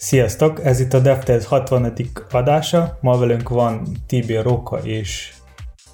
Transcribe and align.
Sziasztok, 0.00 0.64
ez 0.64 0.80
itt 0.80 0.92
a 0.92 0.98
DevTest 0.98 1.46
60. 1.46 1.92
adása. 2.30 2.98
Ma 3.00 3.18
velünk 3.18 3.48
van 3.48 3.82
Tibia 4.06 4.42
Róka 4.42 4.78
és 4.78 5.32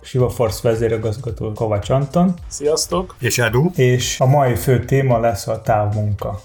Sivaforce 0.02 0.68
vezérigazgató 0.68 1.52
Kovács 1.52 1.90
Anton. 1.90 2.34
Sziasztok! 2.48 3.14
És 3.18 3.38
Edu. 3.38 3.70
És 3.74 4.20
a 4.20 4.26
mai 4.26 4.54
fő 4.54 4.84
téma 4.84 5.18
lesz 5.18 5.46
a 5.46 5.60
távmunka. 5.60 6.40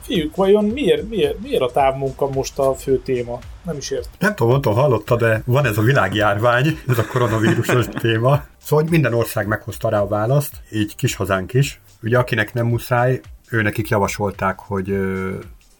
Fiúk, 0.00 0.36
vajon 0.36 0.64
miért, 0.64 1.08
miért, 1.08 1.40
miért 1.40 1.62
a 1.62 1.70
távmunka 1.70 2.28
most 2.28 2.58
a 2.58 2.74
fő 2.74 2.98
téma? 2.98 3.38
Nem 3.64 3.76
is 3.76 3.90
ért. 3.90 4.08
Nem 4.18 4.34
tudom, 4.34 4.60
nem 4.62 4.74
hallotta, 4.74 5.16
de 5.16 5.42
van 5.46 5.66
ez 5.66 5.78
a 5.78 5.82
világjárvány, 5.82 6.78
ez 6.88 6.98
a 6.98 7.06
koronavírusos 7.06 7.86
téma. 8.02 8.44
Szóval 8.62 8.86
minden 8.90 9.14
ország 9.14 9.46
meghozta 9.46 9.88
rá 9.88 10.00
a 10.00 10.08
választ, 10.08 10.52
így 10.72 10.96
kis 10.96 11.14
hazánk 11.14 11.54
is. 11.54 11.80
Ugye 12.02 12.18
akinek 12.18 12.52
nem 12.52 12.66
muszáj, 12.66 13.20
ő 13.50 13.62
nekik 13.62 13.88
javasolták, 13.88 14.58
hogy 14.58 14.94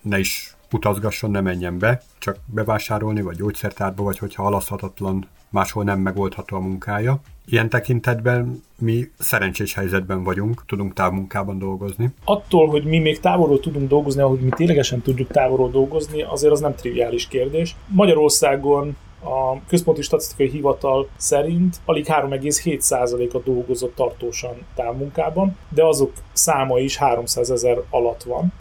ne 0.02 0.19
is 0.19 0.56
utazgasson, 0.73 1.30
ne 1.30 1.41
menjen 1.41 1.79
be, 1.79 2.02
csak 2.19 2.37
bevásárolni, 2.47 3.23
vagy 3.23 3.37
gyógyszertárba, 3.37 4.02
vagy 4.02 4.19
hogyha 4.19 4.43
halaszthatatlan, 4.43 5.29
máshol 5.51 5.84
nem 5.84 6.01
megoldható 6.01 6.56
a 6.56 6.60
munkája. 6.60 7.20
Ilyen 7.47 7.69
tekintetben 7.69 8.62
mi 8.79 9.10
szerencsés 9.19 9.74
helyzetben 9.74 10.23
vagyunk, 10.23 10.65
tudunk 10.66 10.93
távmunkában 10.93 11.59
dolgozni. 11.59 12.15
Attól, 12.24 12.69
hogy 12.69 12.84
mi 12.84 12.98
még 12.98 13.20
távolról 13.20 13.60
tudunk 13.60 13.88
dolgozni, 13.88 14.20
ahogy 14.20 14.41
mi 14.41 14.51
ténylegesen 14.51 15.01
tudjuk 15.01 15.30
távolról 15.30 15.70
dolgozni, 15.70 16.23
azért 16.23 16.52
az 16.52 16.60
nem 16.60 16.74
triviális 16.74 17.29
kérdés. 17.29 17.77
Magyarországon 17.87 18.96
a 19.24 19.65
Központi 19.66 20.02
Statisztikai 20.02 20.48
Hivatal 20.48 21.09
szerint 21.16 21.80
alig 21.84 22.07
3,7%-a 22.09 23.38
dolgozott 23.38 23.95
tartósan 23.95 24.55
távmunkában, 24.74 25.57
de 25.69 25.84
azok 25.84 26.12
száma 26.32 26.79
is 26.79 26.96
300 26.96 27.51
ezer 27.51 27.79
alatt 27.91 28.23
van 28.23 28.52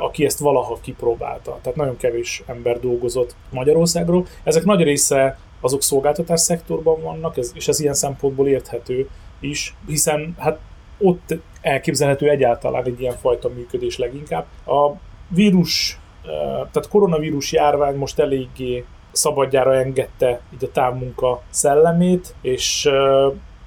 aki 0.00 0.24
ezt 0.24 0.38
valaha 0.38 0.78
kipróbálta. 0.80 1.58
Tehát 1.62 1.78
nagyon 1.78 1.96
kevés 1.96 2.42
ember 2.46 2.80
dolgozott 2.80 3.34
Magyarországról. 3.50 4.26
Ezek 4.42 4.64
nagy 4.64 4.82
része 4.82 5.38
azok 5.60 5.82
szolgáltatás 5.82 6.40
szektorban 6.40 7.02
vannak, 7.02 7.36
és 7.54 7.68
ez 7.68 7.80
ilyen 7.80 7.94
szempontból 7.94 8.48
érthető 8.48 9.08
is, 9.40 9.74
hiszen 9.86 10.34
hát 10.38 10.58
ott 10.98 11.34
elképzelhető 11.60 12.28
egyáltalán 12.28 12.84
egy 12.84 13.00
ilyen 13.00 13.16
fajta 13.16 13.48
működés 13.48 13.98
leginkább. 13.98 14.46
A 14.66 14.90
vírus, 15.28 15.98
tehát 16.56 16.88
koronavírus 16.88 17.52
járvány 17.52 17.96
most 17.96 18.18
eléggé 18.18 18.84
szabadjára 19.12 19.74
engedte 19.74 20.40
így 20.54 20.64
a 20.64 20.70
távmunka 20.70 21.42
szellemét, 21.50 22.34
és 22.40 22.90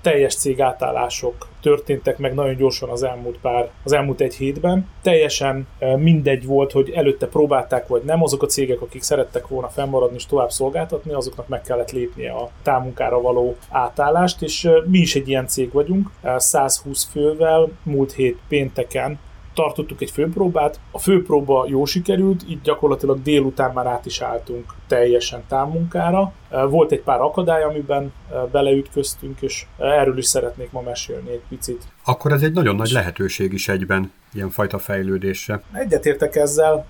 teljes 0.06 0.36
cég 0.36 0.62
átállások 0.62 1.48
történtek 1.62 2.18
meg 2.18 2.34
nagyon 2.34 2.56
gyorsan 2.56 2.90
az 2.90 3.04
elmúlt 3.04 3.38
pár, 3.42 3.70
az 3.84 3.92
elmúlt 3.92 4.22
egy 4.22 4.36
hétben. 4.36 4.90
Teljesen 5.02 5.68
mindegy 5.98 6.46
volt, 6.46 6.72
hogy 6.72 6.90
előtte 6.90 7.28
próbálták 7.28 7.88
vagy 7.88 8.04
nem, 8.04 8.24
azok 8.24 8.44
a 8.44 8.46
cégek, 8.46 8.82
akik 8.82 9.02
szerettek 9.02 9.48
volna 9.48 9.68
fennmaradni 9.68 10.16
és 10.16 10.26
tovább 10.26 10.52
szolgáltatni, 10.52 11.14
azoknak 11.14 11.48
meg 11.48 11.62
kellett 11.62 11.92
lépnie 11.92 12.32
a 12.32 12.50
távmunkára 12.64 13.22
való 13.22 13.56
átállást, 13.70 14.42
és 14.42 14.70
mi 14.86 14.98
is 14.98 15.16
egy 15.16 15.30
ilyen 15.30 15.48
cég 15.48 15.72
vagyunk, 15.72 16.10
120 16.38 17.04
fővel 17.12 17.70
múlt 17.84 18.14
hét 18.14 18.38
pénteken 18.48 19.20
tartottuk 19.56 20.02
egy 20.02 20.12
főpróbát, 20.12 20.80
a 20.92 21.00
főpróba 21.00 21.66
jó 21.68 21.86
sikerült, 21.86 22.44
így 22.50 22.62
gyakorlatilag 22.62 23.22
délután 23.22 23.74
már 23.74 23.86
át 23.86 24.06
is 24.06 24.22
álltunk 24.22 24.74
teljesen 24.88 25.44
távmunkára. 25.48 26.34
Volt 26.70 26.92
egy 26.92 27.02
pár 27.02 27.22
akadály, 27.22 27.64
amiben 27.64 28.14
beleütköztünk, 28.52 29.42
és 29.42 29.66
erről 29.78 30.18
is 30.18 30.26
szeretnék 30.26 30.72
ma 30.72 30.82
mesélni 30.82 31.32
egy 31.32 31.44
picit. 31.50 31.84
Akkor 32.06 32.32
ez 32.32 32.42
egy 32.42 32.54
nagyon 32.54 32.76
nagy 32.76 32.92
lehetőség 32.92 33.54
is 33.54 33.68
egyben 33.68 34.12
ilyenfajta 34.36 34.78
fejlődésre. 34.78 35.62
Egyetértek 35.74 36.36
ezzel. 36.36 36.86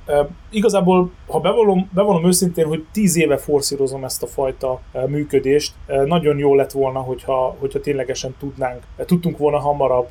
Igazából, 0.49 1.11
ha 1.27 1.39
bevallom, 1.39 1.89
bevallom 1.93 2.25
őszintén, 2.25 2.65
hogy 2.65 2.85
tíz 2.91 3.17
éve 3.17 3.37
forszírozom 3.37 4.03
ezt 4.03 4.23
a 4.23 4.27
fajta 4.27 4.81
működést, 5.07 5.73
nagyon 6.05 6.37
jó 6.37 6.55
lett 6.55 6.71
volna, 6.71 6.99
hogyha, 6.99 7.55
hogyha 7.59 7.79
ténylegesen 7.79 8.35
tudnánk, 8.39 8.83
tudtunk 8.97 9.37
volna 9.37 9.57
hamarabb 9.57 10.07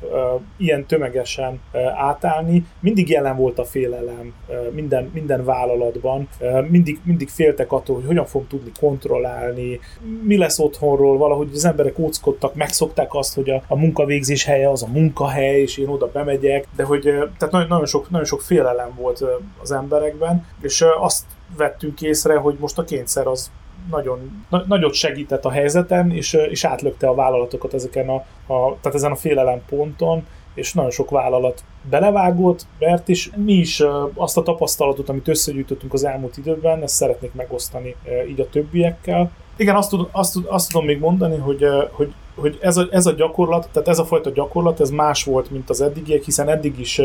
ilyen 0.57 0.85
tömegesen 0.85 1.59
átállni. 1.95 2.65
Mindig 2.79 3.09
jelen 3.09 3.35
volt 3.35 3.59
a 3.59 3.63
félelem 3.63 4.33
minden, 4.71 5.09
minden 5.13 5.45
vállalatban, 5.45 6.27
mindig, 6.69 6.99
mindig 7.03 7.29
féltek 7.29 7.71
attól, 7.71 7.95
hogy 7.95 8.05
hogyan 8.05 8.25
fog 8.25 8.47
tudni 8.47 8.71
kontrollálni, 8.79 9.79
mi 10.23 10.37
lesz 10.37 10.59
otthonról, 10.59 11.17
valahogy 11.17 11.49
az 11.53 11.65
emberek 11.65 11.99
óckodtak, 11.99 12.55
megszokták 12.55 13.13
azt, 13.13 13.35
hogy 13.35 13.49
a, 13.49 13.61
a 13.67 13.75
munkavégzés 13.75 14.43
helye 14.43 14.69
az 14.69 14.83
a 14.83 14.87
munkahely, 14.87 15.61
és 15.61 15.77
én 15.77 15.87
oda 15.87 16.09
bemegyek, 16.11 16.67
de 16.75 16.83
hogy 16.83 17.13
tehát 17.37 17.53
nagyon, 17.53 17.67
nagyon, 17.67 17.85
sok, 17.85 18.09
nagyon 18.09 18.25
sok 18.25 18.41
félelem 18.41 18.95
volt 18.95 19.23
az 19.61 19.71
emberekben, 19.71 20.45
és 20.61 20.85
azt 20.99 21.25
vettünk 21.57 22.01
észre, 22.01 22.37
hogy 22.37 22.55
most 22.59 22.77
a 22.77 22.83
kényszer 22.83 23.27
az 23.27 23.51
nagyon, 23.89 24.45
na, 24.49 24.63
nagyot 24.67 24.93
segített 24.93 25.45
a 25.45 25.51
helyzeten, 25.51 26.11
és, 26.11 26.33
és 26.33 26.63
átlökte 26.63 27.07
a 27.07 27.15
vállalatokat 27.15 27.73
ezeken 27.73 28.09
a, 28.09 28.15
a, 28.53 28.77
tehát 28.81 28.97
ezen 28.97 29.11
a 29.11 29.15
félelem 29.15 29.61
ponton, 29.69 30.25
és 30.53 30.73
nagyon 30.73 30.91
sok 30.91 31.09
vállalat 31.09 31.63
belevágott, 31.89 32.65
mert 32.79 33.07
is 33.07 33.29
mi 33.35 33.53
is 33.53 33.83
azt 34.13 34.37
a 34.37 34.43
tapasztalatot, 34.43 35.09
amit 35.09 35.27
összegyűjtöttünk 35.27 35.93
az 35.93 36.03
elmúlt 36.03 36.37
időben, 36.37 36.81
ezt 36.81 36.95
szeretnék 36.95 37.33
megosztani 37.33 37.95
így 38.29 38.39
a 38.39 38.49
többiekkel. 38.49 39.31
Igen, 39.55 39.75
azt, 39.75 39.89
tud, 39.89 40.07
azt, 40.11 40.33
tud, 40.33 40.45
azt 40.47 40.71
tudom 40.71 40.85
még 40.85 40.99
mondani, 40.99 41.37
hogy, 41.37 41.65
hogy 41.91 42.13
hogy 42.35 42.57
ez 42.61 42.77
a, 42.77 42.87
ez 42.91 43.05
a 43.05 43.11
gyakorlat, 43.11 43.69
tehát 43.71 43.87
ez 43.87 43.99
a 43.99 44.05
fajta 44.05 44.29
gyakorlat, 44.29 44.79
ez 44.79 44.89
más 44.89 45.23
volt, 45.23 45.51
mint 45.51 45.69
az 45.69 45.81
eddigiek, 45.81 46.23
hiszen 46.23 46.49
eddig 46.49 46.79
is 46.79 47.01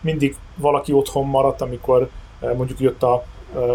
mindig 0.00 0.36
valaki 0.56 0.92
otthon 0.92 1.26
maradt, 1.26 1.60
amikor 1.60 2.08
mondjuk 2.56 2.80
jött 2.80 3.02
a 3.02 3.24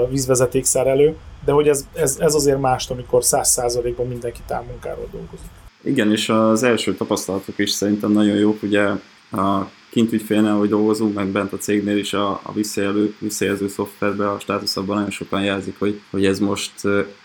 vízvezeték 0.10 0.66
szerelő, 0.66 1.18
de 1.46 1.52
hogy 1.52 1.68
ez, 1.68 1.88
ez, 1.94 2.18
ez 2.20 2.34
azért 2.34 2.60
más, 2.60 2.90
amikor 2.90 3.24
száz 3.24 3.50
százalékban 3.50 4.08
mindenki 4.08 4.42
távmunkáról 4.48 5.08
dolgozik. 5.12 5.50
Igen, 5.84 6.12
és 6.12 6.30
az 6.30 6.64
első 6.64 6.96
tapasztalatok 6.96 7.58
is 7.58 7.72
szerintem 7.72 8.12
nagyon 8.12 8.36
jók, 8.38 8.64
ugye 8.64 8.84
a 9.32 9.70
kint 9.90 10.14
ügyfélnél, 10.14 10.58
hogy 10.58 10.70
dolgozunk, 10.70 11.14
meg 11.14 11.28
bent 11.28 11.54
a 11.54 11.58
cégnél 11.58 11.98
is 11.98 12.14
a, 12.14 12.30
a 12.44 12.54
visszajelő, 12.54 13.14
visszajelző 13.20 13.68
szoftverben, 13.68 14.28
a 14.28 14.40
státuszabban 14.40 14.96
nagyon 14.96 15.12
sokan 15.12 15.44
jelzik, 15.44 15.76
hogy, 15.80 16.02
hogy 16.10 16.26
ez 16.26 16.40
most 16.40 16.74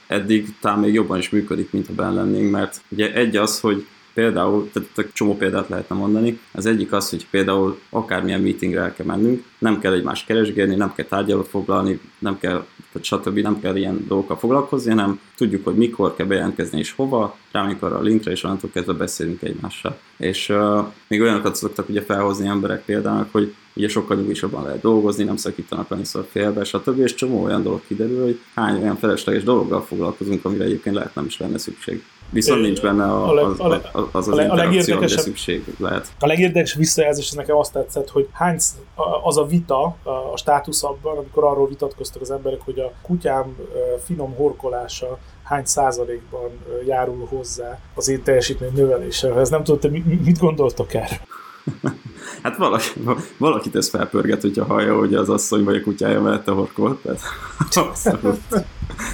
eddig 0.06 0.54
talán 0.60 0.78
még 0.78 0.94
jobban 0.94 1.18
is 1.18 1.30
működik, 1.30 1.72
mint 1.72 1.86
ha 1.86 1.92
benn 1.92 2.14
lennénk, 2.14 2.50
mert 2.50 2.80
ugye 2.88 3.12
egy 3.12 3.36
az, 3.36 3.60
hogy 3.60 3.86
például, 4.14 4.70
tehát 4.72 5.12
csomó 5.12 5.36
példát 5.36 5.68
lehetne 5.68 5.96
mondani, 5.96 6.40
az 6.52 6.66
egyik 6.66 6.92
az, 6.92 7.10
hogy 7.10 7.26
például 7.30 7.80
akármilyen 7.90 8.40
meetingre 8.40 8.80
el 8.80 8.94
kell 8.94 9.06
mennünk, 9.06 9.44
nem 9.58 9.80
kell 9.80 9.92
egymást 9.92 10.26
keresgélni, 10.26 10.74
nem 10.74 10.94
kell 10.94 11.06
tárgyalót 11.06 11.48
foglalni, 11.48 12.00
nem 12.18 12.38
kell, 12.38 12.66
tehát 12.94 13.24
stb. 13.24 13.38
nem 13.38 13.60
kell 13.60 13.76
ilyen 13.76 14.04
dolgokkal 14.08 14.36
foglalkozni, 14.36 14.90
hanem 14.90 15.20
tudjuk, 15.36 15.64
hogy 15.64 15.74
mikor 15.74 16.14
kell 16.14 16.26
bejelentkezni 16.26 16.78
és 16.78 16.92
hova, 16.92 17.36
rámikor 17.52 17.92
a 17.92 18.00
linkre, 18.00 18.30
és 18.30 18.44
onnantól 18.44 18.70
kezdve 18.72 18.92
beszélünk 18.92 19.42
egymással. 19.42 19.98
És 20.16 20.48
uh, 20.48 20.86
még 21.08 21.20
olyanokat 21.20 21.54
szoktak 21.54 21.88
ugye 21.88 22.02
felhozni 22.02 22.46
emberek 22.46 22.84
például, 22.84 23.26
hogy 23.30 23.54
ugye 23.76 23.88
sokkal 23.88 24.16
nyugisabban 24.16 24.62
lehet 24.62 24.80
dolgozni, 24.80 25.24
nem 25.24 25.36
szakítanak 25.36 25.90
annyiszor 25.90 26.26
félbe, 26.30 26.64
stb. 26.64 26.98
És 26.98 27.14
csomó 27.14 27.42
olyan 27.42 27.62
dolog 27.62 27.80
kiderül, 27.86 28.22
hogy 28.22 28.40
hány 28.54 28.82
olyan 28.82 28.96
felesleges 28.96 29.42
dologgal 29.42 29.82
foglalkozunk, 29.82 30.44
amire 30.44 30.64
egyébként 30.64 30.94
lehet 30.94 31.14
nem 31.14 31.24
is 31.24 31.38
lenne 31.38 31.58
szükség. 31.58 32.04
Viszont 32.30 32.60
nincs 32.60 32.80
benne 32.80 33.04
a, 33.04 33.32
az, 33.32 33.60
az, 33.60 33.80
az, 33.92 34.28
az 34.28 34.38
a 34.38 34.42
interakció, 34.42 34.96
amire 34.96 35.18
szükség 35.18 35.64
lehet. 35.78 36.12
A 36.18 36.26
legérdekesebb 36.26 36.78
visszajelzés 36.78 37.30
nekem 37.30 37.56
azt 37.56 37.72
tetszett, 37.72 38.10
hogy 38.10 38.28
hány 38.32 38.58
az 39.22 39.36
a 39.36 39.46
vita 39.46 39.96
a 40.32 40.36
státuszabban, 40.36 41.16
amikor 41.16 41.44
arról 41.44 41.68
vitatkoztak 41.68 42.22
az 42.22 42.30
emberek, 42.30 42.60
hogy 42.64 42.78
a 42.78 42.92
kutyám 43.02 43.56
finom 44.04 44.34
horkolása 44.34 45.18
hány 45.42 45.64
százalékban 45.64 46.50
járul 46.86 47.26
hozzá 47.28 47.78
az 47.94 48.08
én 48.08 48.22
teljesítmény 48.22 48.72
növeléséhez. 48.74 49.48
Nem 49.48 49.64
tudom, 49.64 49.80
te 49.80 49.88
mit 50.24 50.38
gondoltok 50.38 50.94
erről? 50.94 51.18
Hát 52.42 52.56
valaki, 52.56 52.88
valakit 53.36 53.76
ez 53.76 53.88
felpörget, 53.88 54.40
hogyha 54.40 54.64
hallja, 54.64 54.98
hogy 54.98 55.14
az 55.14 55.28
asszony 55.28 55.64
vagy 55.64 55.76
a 55.76 55.80
kutyája 55.80 56.20
mellette 56.20 56.50
horkol. 56.50 56.98
Tehát, 57.02 57.20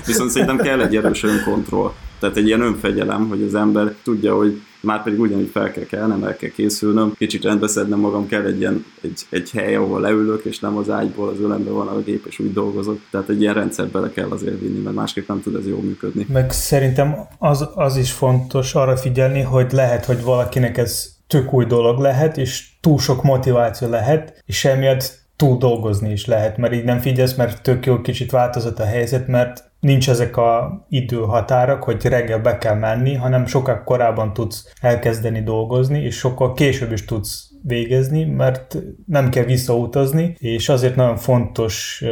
Viszont 0.07 0.31
szerintem 0.31 0.57
kell 0.57 0.81
egy 0.81 0.97
erős 0.97 1.23
önkontroll. 1.23 1.93
Tehát 2.21 2.37
egy 2.37 2.47
ilyen 2.47 2.61
önfegyelem, 2.61 3.29
hogy 3.29 3.43
az 3.43 3.55
ember 3.55 3.95
tudja, 4.03 4.37
hogy 4.37 4.61
már 4.81 5.03
pedig 5.03 5.21
ugyanúgy 5.21 5.51
fel 5.53 5.71
kell 5.71 5.85
kelnem, 5.85 6.25
el 6.25 6.37
kell 6.37 6.51
készülnöm, 6.51 7.15
kicsit 7.19 7.45
rendbeszednem 7.45 7.99
magam, 7.99 8.27
kell 8.27 8.45
egy 8.45 8.61
ilyen 8.61 8.85
egy, 9.01 9.27
egy 9.31 9.51
hely, 9.51 9.75
ahol 9.75 10.01
leülök, 10.01 10.45
és 10.45 10.59
nem 10.59 10.77
az 10.77 10.91
ágyból 10.91 11.29
az 11.29 11.41
ölemben 11.41 11.73
van 11.73 11.89
a 11.89 12.01
gép, 12.01 12.27
és 12.27 12.39
úgy 12.39 12.53
dolgozok. 12.53 13.01
Tehát 13.11 13.29
egy 13.29 13.41
ilyen 13.41 13.55
rendszerbe 13.55 13.99
bele 13.99 14.13
kell 14.13 14.29
azért 14.31 14.61
vinni, 14.61 14.79
mert 14.79 14.97
másképp 14.97 15.29
nem 15.29 15.43
tud 15.43 15.55
ez 15.55 15.67
jól 15.67 15.81
működni. 15.81 16.27
Meg 16.33 16.53
szerintem 16.53 17.15
az, 17.39 17.69
az 17.75 17.97
is 17.97 18.13
fontos 18.13 18.75
arra 18.75 18.97
figyelni, 18.97 19.41
hogy 19.41 19.73
lehet, 19.73 20.05
hogy 20.05 20.23
valakinek 20.23 20.79
ez 20.79 21.19
tök 21.27 21.53
új 21.53 21.65
dolog 21.65 21.99
lehet, 21.99 22.37
és 22.37 22.69
túl 22.81 22.99
sok 22.99 23.23
motiváció 23.23 23.89
lehet, 23.89 24.43
és 24.47 24.65
emiatt 24.65 25.19
túl 25.37 25.59
dolgozni 25.59 26.11
is 26.11 26.27
lehet, 26.27 26.57
mert 26.57 26.75
így 26.75 26.85
nem 26.85 26.99
figyelsz, 26.99 27.35
mert 27.35 27.63
tök 27.63 27.87
jó 27.87 28.01
kicsit 28.01 28.31
változott 28.31 28.79
a 28.79 28.85
helyzet, 28.85 29.27
mert 29.27 29.70
nincs 29.81 30.09
ezek 30.09 30.37
a 30.37 30.85
időhatárok, 30.89 31.83
hogy 31.83 32.05
reggel 32.05 32.39
be 32.39 32.59
kell 32.59 32.75
menni, 32.75 33.15
hanem 33.15 33.47
sokkal 33.47 33.83
korábban 33.85 34.33
tudsz 34.33 34.73
elkezdeni 34.81 35.43
dolgozni, 35.43 36.03
és 36.03 36.17
sokkal 36.17 36.53
később 36.55 36.93
is 36.93 37.05
tudsz 37.05 37.49
végezni, 37.63 38.25
mert 38.25 38.77
nem 39.07 39.31
kell 39.31 39.45
visszautazni, 39.45 40.37
és 40.39 40.69
azért 40.69 40.97
nagyon 40.97 41.17
fontos 41.17 42.05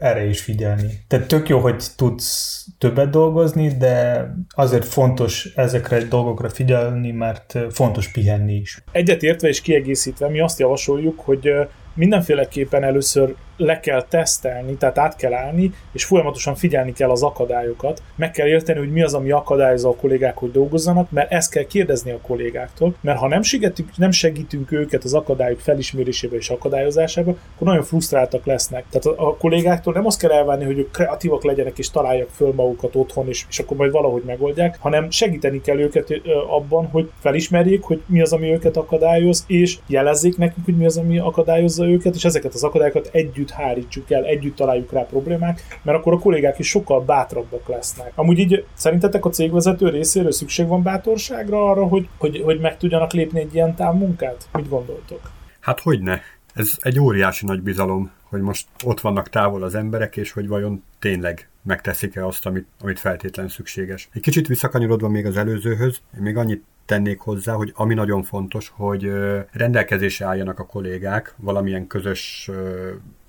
erre 0.00 0.24
is 0.24 0.40
figyelni. 0.40 1.04
Tehát 1.08 1.28
tök 1.28 1.48
jó, 1.48 1.58
hogy 1.58 1.84
tudsz 1.96 2.66
többet 2.78 3.10
dolgozni, 3.10 3.68
de 3.68 4.26
azért 4.48 4.84
fontos 4.84 5.52
ezekre 5.54 5.96
a 5.96 6.02
dolgokra 6.02 6.48
figyelni, 6.48 7.10
mert 7.10 7.58
fontos 7.70 8.10
pihenni 8.10 8.54
is. 8.54 8.82
Egyetértve 8.92 9.48
és 9.48 9.60
kiegészítve 9.60 10.28
mi 10.28 10.40
azt 10.40 10.58
javasoljuk, 10.58 11.20
hogy 11.20 11.50
mindenféleképpen 11.94 12.84
először 12.84 13.34
le 13.58 13.80
kell 13.80 14.02
tesztelni, 14.02 14.74
tehát 14.74 14.98
át 14.98 15.16
kell 15.16 15.32
állni, 15.32 15.72
és 15.92 16.04
folyamatosan 16.04 16.54
figyelni 16.54 16.92
kell 16.92 17.10
az 17.10 17.22
akadályokat. 17.22 18.02
Meg 18.16 18.30
kell 18.30 18.46
érteni, 18.46 18.78
hogy 18.78 18.92
mi 18.92 19.02
az, 19.02 19.14
ami 19.14 19.30
akadályozza 19.30 19.88
a 19.88 19.94
kollégák, 19.94 20.36
hogy 20.36 20.50
dolgozzanak, 20.50 21.10
mert 21.10 21.32
ezt 21.32 21.50
kell 21.50 21.64
kérdezni 21.64 22.10
a 22.10 22.20
kollégáktól, 22.20 22.94
mert 23.00 23.18
ha 23.18 23.28
nem 23.28 23.42
segítünk, 23.42 23.96
nem 23.96 24.10
segítünk 24.10 24.72
őket 24.72 25.04
az 25.04 25.14
akadályok 25.14 25.60
felismerésébe 25.60 26.36
és 26.36 26.50
akadályozásába, 26.50 27.30
akkor 27.54 27.66
nagyon 27.66 27.82
frusztráltak 27.82 28.46
lesznek. 28.46 28.84
Tehát 28.90 29.18
a, 29.18 29.36
kollégáktól 29.36 29.92
nem 29.92 30.06
azt 30.06 30.18
kell 30.18 30.30
elvárni, 30.30 30.64
hogy 30.64 30.78
ők 30.78 30.90
kreatívak 30.90 31.44
legyenek 31.44 31.78
és 31.78 31.90
találják 31.90 32.28
föl 32.28 32.52
magukat 32.52 32.94
otthon, 32.94 33.28
és, 33.28 33.44
és 33.48 33.58
akkor 33.58 33.76
majd 33.76 33.90
valahogy 33.90 34.22
megoldják, 34.26 34.76
hanem 34.80 35.10
segíteni 35.10 35.60
kell 35.60 35.78
őket 35.78 36.12
abban, 36.48 36.86
hogy 36.86 37.10
felismerjék, 37.20 37.82
hogy 37.82 38.02
mi 38.06 38.20
az, 38.20 38.32
ami 38.32 38.52
őket 38.52 38.76
akadályoz, 38.76 39.44
és 39.46 39.78
jelezzék 39.86 40.36
nekünk, 40.36 40.64
hogy 40.64 40.76
mi 40.76 40.84
az, 40.84 40.96
ami 40.96 41.18
akadályozza 41.18 41.86
őket, 41.86 42.14
és 42.14 42.24
ezeket 42.24 42.54
az 42.54 42.64
akadályokat 42.64 43.08
együtt 43.12 43.47
együtt 43.48 43.66
hárítsuk 43.66 44.10
el, 44.10 44.24
együtt 44.24 44.56
találjuk 44.56 44.92
rá 44.92 45.02
problémák, 45.02 45.78
mert 45.82 45.98
akkor 45.98 46.12
a 46.12 46.18
kollégák 46.18 46.58
is 46.58 46.68
sokkal 46.68 47.00
bátrabbak 47.00 47.68
lesznek. 47.68 48.12
Amúgy 48.14 48.38
így 48.38 48.64
szerintetek 48.74 49.24
a 49.24 49.30
cégvezető 49.30 49.88
részéről 49.88 50.32
szükség 50.32 50.66
van 50.66 50.82
bátorságra 50.82 51.70
arra, 51.70 51.86
hogy, 51.86 52.08
hogy, 52.18 52.40
hogy 52.44 52.60
meg 52.60 52.76
tudjanak 52.76 53.12
lépni 53.12 53.40
egy 53.40 53.54
ilyen 53.54 53.74
távmunkát? 53.74 54.48
Mit 54.52 54.68
gondoltok? 54.68 55.20
Hát 55.60 55.80
hogy 55.80 56.00
ne? 56.00 56.18
Ez 56.54 56.72
egy 56.80 57.00
óriási 57.00 57.46
nagy 57.46 57.60
bizalom, 57.60 58.10
hogy 58.22 58.40
most 58.40 58.66
ott 58.84 59.00
vannak 59.00 59.28
távol 59.28 59.62
az 59.62 59.74
emberek, 59.74 60.16
és 60.16 60.32
hogy 60.32 60.48
vajon 60.48 60.82
tényleg 60.98 61.48
megteszik-e 61.62 62.26
azt, 62.26 62.46
amit, 62.46 62.66
amit 62.80 62.98
feltétlen 62.98 63.48
szükséges. 63.48 64.08
Egy 64.12 64.22
kicsit 64.22 64.46
visszakanyarodva 64.46 65.08
még 65.08 65.26
az 65.26 65.36
előzőhöz, 65.36 66.00
én 66.16 66.22
még 66.22 66.36
annyit 66.36 66.64
tennék 66.88 67.18
hozzá, 67.18 67.52
hogy 67.52 67.72
ami 67.74 67.94
nagyon 67.94 68.22
fontos, 68.22 68.72
hogy 68.74 69.10
rendelkezésre 69.52 70.26
álljanak 70.26 70.58
a 70.58 70.66
kollégák 70.66 71.34
valamilyen 71.36 71.86
közös 71.86 72.50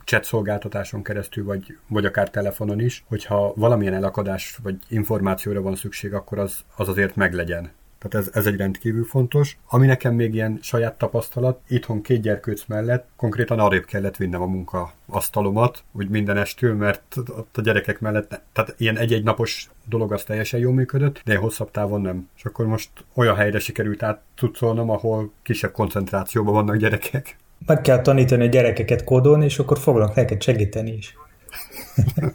chat 0.10 0.24
szolgáltatáson 0.24 1.04
keresztül, 1.04 1.44
vagy, 1.44 1.78
vagy 1.88 2.06
akár 2.06 2.30
telefonon 2.30 2.80
is, 2.80 3.04
hogyha 3.08 3.54
valamilyen 3.56 3.94
elakadás 3.94 4.58
vagy 4.64 4.76
információra 4.88 5.62
van 5.62 5.76
szükség, 5.76 6.14
akkor 6.14 6.40
az, 6.40 6.60
az 6.76 6.88
azért 6.88 7.16
meglegyen. 7.16 7.72
Tehát 7.98 8.28
ez, 8.28 8.34
ez 8.34 8.46
egy 8.46 8.58
rendkívül 8.58 9.04
fontos. 9.04 9.58
Ami 9.68 9.86
nekem 9.86 10.14
még 10.14 10.34
ilyen 10.34 10.60
saját 10.62 10.98
tapasztalat, 10.98 11.60
itthon 11.68 12.02
két 12.02 12.22
gyerkőc 12.22 12.66
mellett 12.66 13.08
konkrétan 13.16 13.60
arrébb 13.60 13.86
kellett 13.86 14.18
vinnem 14.18 14.42
a 14.42 14.46
munka 14.46 14.94
asztalomat, 15.06 15.84
úgy 15.92 16.10
minden 16.10 16.38
estől, 16.38 16.76
mert 16.76 17.18
ott 17.18 17.58
a 17.58 17.62
gyerekek 17.62 18.00
mellett, 18.00 18.42
tehát 18.54 18.76
ilyen 18.78 18.98
egy-egy 18.98 19.24
napos 19.24 19.70
dolog 19.86 20.14
az 20.14 20.24
teljesen 20.24 20.60
jól 20.60 20.74
működött, 20.74 21.22
de 21.26 21.38
hosszabb 21.38 21.72
távon 21.72 22.02
nem. 22.02 22.30
És 22.38 22.46
akkor 22.46 22.66
most 22.66 22.90
olyan 23.14 23.36
helyre 23.36 23.60
sikerült 23.60 24.04
át 24.04 24.22
ahol 24.76 25.32
kisebb 25.42 25.72
koncentrációban 25.72 26.54
vannak 26.54 26.76
gyerekek 26.76 27.38
meg 27.66 27.82
kell 27.82 28.02
tanítani 28.02 28.44
a 28.44 28.50
gyerekeket 28.50 29.04
kódolni, 29.04 29.46
és 29.46 29.60
akkor 29.60 29.80
fognak 29.80 30.16
neked 30.16 30.42
segíteni 30.42 30.92
is. 30.92 31.16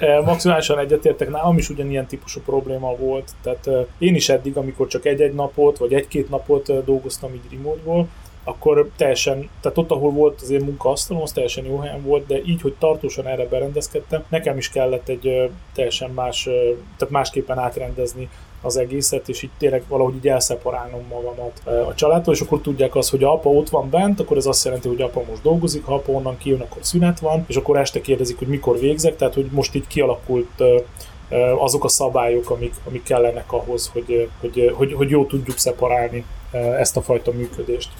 Eh, 0.00 0.24
maximálisan 0.24 0.78
egyetértek, 0.78 1.30
nálam 1.30 1.58
is 1.58 1.68
ugyanilyen 1.68 2.06
típusú 2.06 2.40
probléma 2.40 2.96
volt. 2.96 3.30
Tehát 3.42 3.66
eh, 3.66 3.86
én 3.98 4.14
is 4.14 4.28
eddig, 4.28 4.56
amikor 4.56 4.86
csak 4.86 5.04
egy-egy 5.04 5.34
napot, 5.34 5.78
vagy 5.78 5.92
egy-két 5.94 6.30
napot 6.30 6.68
eh, 6.68 6.76
dolgoztam 6.84 7.34
így 7.34 7.40
remote 7.50 8.08
akkor 8.44 8.90
teljesen, 8.96 9.48
tehát 9.60 9.78
ott, 9.78 9.90
ahol 9.90 10.10
volt 10.10 10.40
az 10.40 10.50
én 10.50 10.64
munkaasztalom, 10.64 11.22
az 11.22 11.32
teljesen 11.32 11.64
jó 11.64 11.78
helyen 11.78 12.02
volt, 12.02 12.26
de 12.26 12.40
így, 12.44 12.60
hogy 12.60 12.74
tartósan 12.78 13.26
erre 13.26 13.46
berendezkedtem, 13.46 14.24
nekem 14.28 14.56
is 14.56 14.70
kellett 14.70 15.08
egy 15.08 15.50
teljesen 15.74 16.10
más, 16.10 16.42
tehát 16.96 17.10
másképpen 17.10 17.58
átrendezni 17.58 18.28
az 18.62 18.76
egészet, 18.76 19.28
és 19.28 19.42
így 19.42 19.50
tényleg 19.58 19.82
valahogy 19.88 20.14
így 20.14 20.28
elszeparálnom 20.28 21.04
magamat 21.08 21.62
a 21.88 21.94
családtól, 21.94 22.34
és 22.34 22.40
akkor 22.40 22.60
tudják 22.60 22.94
azt, 22.94 23.10
hogy 23.10 23.24
apa 23.24 23.50
ott 23.50 23.68
van 23.68 23.90
bent, 23.90 24.20
akkor 24.20 24.36
ez 24.36 24.46
azt 24.46 24.64
jelenti, 24.64 24.88
hogy 24.88 25.02
apa 25.02 25.22
most 25.28 25.42
dolgozik, 25.42 25.84
ha 25.84 25.94
apa 25.94 26.12
onnan 26.12 26.38
kijön, 26.38 26.60
akkor 26.60 26.84
szünet 26.84 27.20
van, 27.20 27.44
és 27.48 27.56
akkor 27.56 27.78
este 27.78 28.00
kérdezik, 28.00 28.38
hogy 28.38 28.48
mikor 28.48 28.78
végzek, 28.78 29.16
tehát 29.16 29.34
hogy 29.34 29.48
most 29.50 29.74
így 29.74 29.86
kialakult 29.86 30.62
azok 31.58 31.84
a 31.84 31.88
szabályok, 31.88 32.50
amik, 32.50 32.74
amik 32.88 33.02
kellenek 33.02 33.52
ahhoz, 33.52 33.90
hogy, 33.92 34.28
hogy, 34.40 34.72
hogy, 34.74 34.92
hogy 34.92 35.10
jó 35.10 35.26
tudjuk 35.26 35.58
szeparálni 35.58 36.24
ezt 36.78 36.96
a 36.96 37.02
fajta 37.02 37.32
működést. 37.32 37.90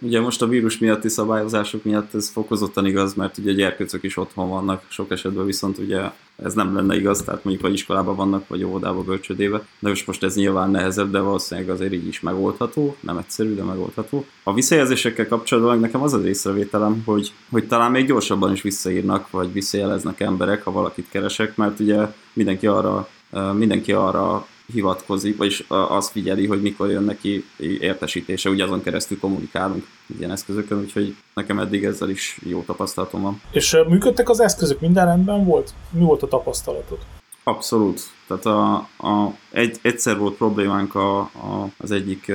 Ugye 0.00 0.20
most 0.20 0.42
a 0.42 0.46
vírus 0.46 0.78
miatti 0.78 1.08
szabályozások 1.08 1.84
miatt 1.84 2.14
ez 2.14 2.30
fokozottan 2.30 2.86
igaz, 2.86 3.14
mert 3.14 3.38
ugye 3.38 3.52
gyerkőcök 3.52 4.02
is 4.02 4.16
otthon 4.16 4.48
vannak, 4.48 4.84
sok 4.88 5.10
esetben 5.10 5.46
viszont 5.46 5.78
ugye 5.78 6.00
ez 6.42 6.54
nem 6.54 6.74
lenne 6.74 6.96
igaz, 6.96 7.22
tehát 7.22 7.44
mondjuk 7.44 7.66
vagy 7.66 7.74
iskolában 7.74 8.16
vannak, 8.16 8.48
vagy 8.48 8.64
óvodába, 8.64 9.02
bölcsödébe. 9.02 9.66
De 9.78 9.88
most, 9.88 10.06
most 10.06 10.22
ez 10.22 10.34
nyilván 10.36 10.70
nehezebb, 10.70 11.10
de 11.10 11.20
valószínűleg 11.20 11.70
azért 11.70 11.92
így 11.92 12.06
is 12.06 12.20
megoldható, 12.20 12.96
nem 13.00 13.16
egyszerű, 13.16 13.54
de 13.54 13.62
megoldható. 13.62 14.24
A 14.42 14.54
visszajelzésekkel 14.54 15.28
kapcsolatban 15.28 15.80
nekem 15.80 16.02
az 16.02 16.12
az 16.12 16.24
észrevételem, 16.24 17.02
hogy, 17.04 17.32
hogy 17.50 17.66
talán 17.66 17.90
még 17.90 18.06
gyorsabban 18.06 18.52
is 18.52 18.62
visszaírnak, 18.62 19.30
vagy 19.30 19.52
visszajeleznek 19.52 20.20
emberek, 20.20 20.64
ha 20.64 20.72
valakit 20.72 21.08
keresek, 21.10 21.56
mert 21.56 21.80
ugye 21.80 22.06
mindenki 22.32 22.66
arra 22.66 23.08
mindenki 23.52 23.92
arra 23.92 24.46
hivatkozik, 24.72 25.36
vagyis 25.36 25.64
azt 25.68 26.10
figyeli, 26.10 26.46
hogy 26.46 26.62
mikor 26.62 26.90
jön 26.90 27.02
neki 27.02 27.44
értesítése, 27.80 28.50
ugye 28.50 28.64
azon 28.64 28.82
keresztül 28.82 29.18
kommunikálunk 29.18 29.86
ilyen 30.18 30.30
eszközökön, 30.30 30.78
úgyhogy 30.78 31.16
nekem 31.34 31.58
eddig 31.58 31.84
ezzel 31.84 32.10
is 32.10 32.38
jó 32.42 32.62
tapasztalatom 32.62 33.22
van. 33.22 33.40
És 33.50 33.76
működtek 33.88 34.28
az 34.28 34.40
eszközök, 34.40 34.80
minden 34.80 35.06
rendben 35.06 35.44
volt? 35.44 35.74
Mi 35.90 36.04
volt 36.04 36.22
a 36.22 36.28
tapasztalatod? 36.28 36.98
Abszolút. 37.42 38.00
Tehát 38.26 38.46
a, 38.46 38.74
a, 38.98 39.34
egy, 39.50 39.78
egyszer 39.82 40.18
volt 40.18 40.36
problémánk 40.36 40.94
a, 40.94 41.18
a, 41.18 41.70
az 41.78 41.90
egyik 41.90 42.32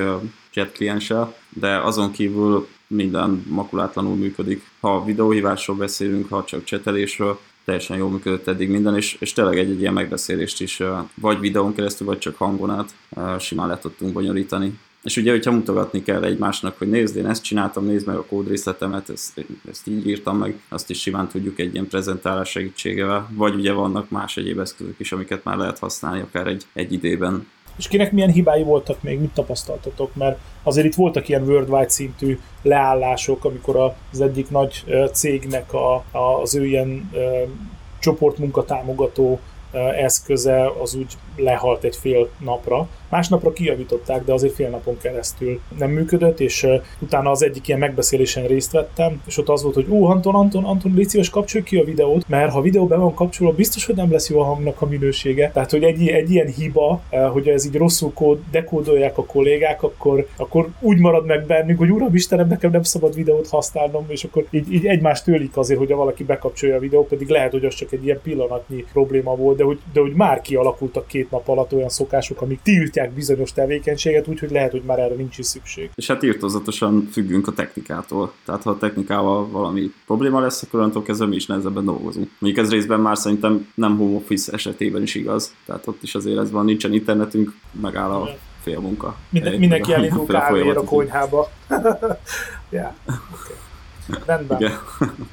chat 0.50 0.72
klienssel, 0.72 1.34
de 1.48 1.80
azon 1.80 2.10
kívül 2.10 2.68
minden 2.86 3.44
makulátlanul 3.48 4.14
működik. 4.14 4.70
Ha 4.80 5.04
videóhívásról 5.04 5.76
beszélünk, 5.76 6.28
ha 6.28 6.44
csak 6.44 6.64
csetelésről, 6.64 7.38
teljesen 7.64 7.96
jól 7.96 8.10
működött 8.10 8.48
eddig 8.48 8.70
minden, 8.70 8.96
és, 8.96 9.16
és 9.20 9.32
tényleg 9.32 9.58
egy, 9.58 9.70
egy 9.70 9.80
ilyen 9.80 9.92
megbeszélést 9.92 10.60
is 10.60 10.82
vagy 11.14 11.40
videón 11.40 11.74
keresztül, 11.74 12.06
vagy 12.06 12.18
csak 12.18 12.36
hangon 12.36 12.70
át 12.70 12.94
simán 13.40 13.68
le 13.68 13.78
tudtunk 13.78 14.12
bonyolítani. 14.12 14.78
És 15.02 15.16
ugye, 15.16 15.30
hogyha 15.30 15.50
mutogatni 15.50 16.02
kell 16.02 16.24
egymásnak, 16.24 16.78
hogy 16.78 16.88
nézd, 16.88 17.16
én 17.16 17.26
ezt 17.26 17.42
csináltam, 17.42 17.84
nézd 17.84 18.06
meg 18.06 18.16
a 18.16 18.24
kódrészletemet, 18.24 19.10
ezt, 19.10 19.46
ezt 19.70 19.86
így 19.86 20.06
írtam 20.06 20.38
meg, 20.38 20.60
azt 20.68 20.90
is 20.90 21.00
simán 21.00 21.28
tudjuk 21.28 21.58
egy 21.58 21.72
ilyen 21.72 21.88
prezentálás 21.88 22.48
segítségevel, 22.48 23.28
vagy 23.30 23.54
ugye 23.54 23.72
vannak 23.72 24.10
más 24.10 24.36
egyéb 24.36 24.58
eszközök 24.58 24.94
is, 24.98 25.12
amiket 25.12 25.44
már 25.44 25.56
lehet 25.56 25.78
használni 25.78 26.20
akár 26.20 26.46
egy, 26.46 26.64
egy 26.72 26.92
idében. 26.92 27.46
És 27.76 27.88
kinek 27.88 28.12
milyen 28.12 28.30
hibái 28.30 28.62
voltak 28.62 29.02
még, 29.02 29.20
mit 29.20 29.30
tapasztaltatok? 29.30 30.14
Mert 30.14 30.38
azért 30.64 30.86
itt 30.86 30.94
voltak 30.94 31.28
ilyen 31.28 31.42
worldwide 31.42 31.88
szintű 31.88 32.38
leállások, 32.62 33.44
amikor 33.44 33.92
az 34.12 34.20
egyik 34.20 34.50
nagy 34.50 34.84
cégnek 35.12 35.72
a, 35.72 36.04
az 36.42 36.54
ő 36.54 36.66
ilyen 36.66 37.10
csoportmunkatámogató 37.98 39.40
eszköze 39.74 40.70
az 40.82 40.94
úgy 40.94 41.12
lehalt 41.36 41.84
egy 41.84 41.96
fél 41.96 42.28
napra. 42.44 42.88
Másnapra 43.08 43.52
kijavították, 43.52 44.24
de 44.24 44.32
azért 44.32 44.54
fél 44.54 44.68
napon 44.68 44.98
keresztül 44.98 45.60
nem 45.78 45.90
működött, 45.90 46.40
és 46.40 46.66
utána 46.98 47.30
az 47.30 47.42
egyik 47.42 47.68
ilyen 47.68 47.80
megbeszélésen 47.80 48.46
részt 48.46 48.72
vettem, 48.72 49.22
és 49.26 49.38
ott 49.38 49.48
az 49.48 49.62
volt, 49.62 49.74
hogy 49.74 49.86
ó, 49.90 50.04
Anton, 50.04 50.34
Anton, 50.34 50.64
Anton, 50.64 50.92
légy 50.94 51.08
szíves, 51.08 51.30
kapcsolj 51.30 51.64
ki 51.64 51.76
a 51.76 51.84
videót, 51.84 52.28
mert 52.28 52.52
ha 52.52 52.60
videó 52.60 52.86
be 52.86 52.96
van 52.96 53.14
kapcsolva, 53.14 53.54
biztos, 53.54 53.86
hogy 53.86 53.96
nem 53.96 54.12
lesz 54.12 54.30
jó 54.30 54.40
a 54.40 54.44
hangnak 54.44 54.82
a 54.82 54.86
minősége. 54.86 55.50
Tehát, 55.50 55.70
hogy 55.70 55.82
egy, 55.82 56.08
egy 56.08 56.30
ilyen 56.30 56.46
hiba, 56.46 57.00
hogy 57.32 57.48
ez 57.48 57.66
így 57.66 57.76
rosszul 57.76 58.12
kód, 58.12 58.38
dekódolják 58.50 59.18
a 59.18 59.24
kollégák, 59.24 59.82
akkor, 59.82 60.26
akkor 60.36 60.68
úgy 60.80 60.98
marad 60.98 61.26
meg 61.26 61.46
bennünk, 61.46 61.78
hogy 61.78 61.90
uram 61.90 62.14
Istenem, 62.14 62.48
nekem 62.48 62.70
nem 62.70 62.82
szabad 62.82 63.14
videót 63.14 63.48
használnom, 63.48 64.04
és 64.08 64.24
akkor 64.24 64.46
így, 64.50 64.72
így 64.72 64.86
egymást 64.86 65.24
tőlik 65.24 65.56
azért, 65.56 65.78
hogy 65.78 65.92
valaki 65.92 66.24
bekapcsolja 66.24 66.76
a 66.76 66.80
videót, 66.80 67.08
pedig 67.08 67.28
lehet, 67.28 67.50
hogy 67.50 67.64
az 67.64 67.74
csak 67.74 67.92
egy 67.92 68.04
ilyen 68.04 68.20
pillanatnyi 68.22 68.84
probléma 68.92 69.36
volt, 69.36 69.56
de 69.56 69.63
hogy, 69.64 69.78
de 69.92 70.00
hogy 70.00 70.12
már 70.12 70.40
kialakultak 70.40 71.06
két 71.06 71.30
nap 71.30 71.48
alatt 71.48 71.72
olyan 71.72 71.88
szokások, 71.88 72.40
amik 72.40 72.60
tiltják 72.62 73.12
bizonyos 73.12 73.52
tevékenységet, 73.52 74.28
úgyhogy 74.28 74.50
lehet, 74.50 74.70
hogy 74.70 74.82
már 74.86 74.98
erre 74.98 75.14
nincs 75.14 75.38
is 75.38 75.46
szükség. 75.46 75.90
És 75.94 76.06
hát 76.06 76.22
írtozatosan 76.22 77.08
függünk 77.12 77.48
a 77.48 77.52
technikától. 77.52 78.32
Tehát 78.44 78.62
ha 78.62 78.70
a 78.70 78.78
technikával 78.78 79.48
valami 79.48 79.90
probléma 80.06 80.40
lesz, 80.40 80.62
akkor 80.62 80.80
onnantól 80.80 81.02
kezdve 81.02 81.26
mi 81.26 81.36
is 81.36 81.46
nehezebben 81.46 81.84
dolgozunk. 81.84 82.30
Mondjuk 82.38 82.64
ez 82.64 82.70
részben 82.72 83.00
már 83.00 83.16
szerintem 83.16 83.68
nem 83.74 83.96
home 83.96 84.16
office 84.16 84.52
esetében 84.52 85.02
is 85.02 85.14
igaz. 85.14 85.54
Tehát 85.66 85.86
ott 85.86 86.02
is 86.02 86.14
azért 86.14 86.38
ez 86.38 86.50
van, 86.50 86.64
nincsen 86.64 86.92
internetünk, 86.92 87.54
megáll 87.80 88.10
a 88.10 88.28
fél 88.62 88.80
munka. 88.80 89.16
Minden, 89.30 89.58
mindenki 89.58 89.92
elindul 89.92 90.26
kávéra 90.38 90.80
a 90.80 90.84
konyhába. 90.84 91.50
yeah. 92.70 92.92
okay. 93.06 93.56
Rendben. 94.26 94.60
Igen. 94.60 94.78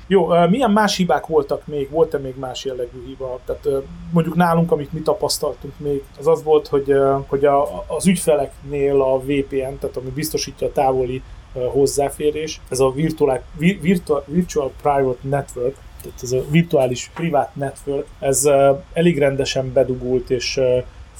Jó, 0.07 0.27
milyen 0.49 0.71
más 0.71 0.95
hibák 0.95 1.25
voltak 1.25 1.67
még? 1.67 1.89
Volt-e 1.89 2.17
még 2.17 2.33
más 2.37 2.65
jellegű 2.65 3.05
hiba? 3.05 3.39
Tehát 3.45 3.83
mondjuk 4.11 4.35
nálunk, 4.35 4.71
amit 4.71 4.93
mi 4.93 5.01
tapasztaltunk 5.01 5.73
még, 5.77 6.03
az 6.19 6.27
az 6.27 6.43
volt, 6.43 6.67
hogy, 6.67 6.93
hogy 7.27 7.45
a, 7.45 7.85
az 7.87 8.07
ügyfeleknél 8.07 9.01
a 9.01 9.19
VPN, 9.19 9.77
tehát 9.79 9.97
ami 9.97 10.09
biztosítja 10.09 10.67
a 10.67 10.71
távoli 10.71 11.21
hozzáférés, 11.53 12.61
ez 12.69 12.79
a 12.79 12.91
virtual, 12.91 13.41
virtual, 13.57 14.23
virtual 14.27 14.71
Private 14.81 15.27
Network, 15.27 15.75
tehát 16.01 16.23
ez 16.23 16.31
a 16.31 16.43
virtuális 16.49 17.11
privát 17.13 17.55
network, 17.55 18.07
ez 18.19 18.49
elég 18.93 19.17
rendesen 19.17 19.73
bedugult, 19.73 20.29
és 20.29 20.59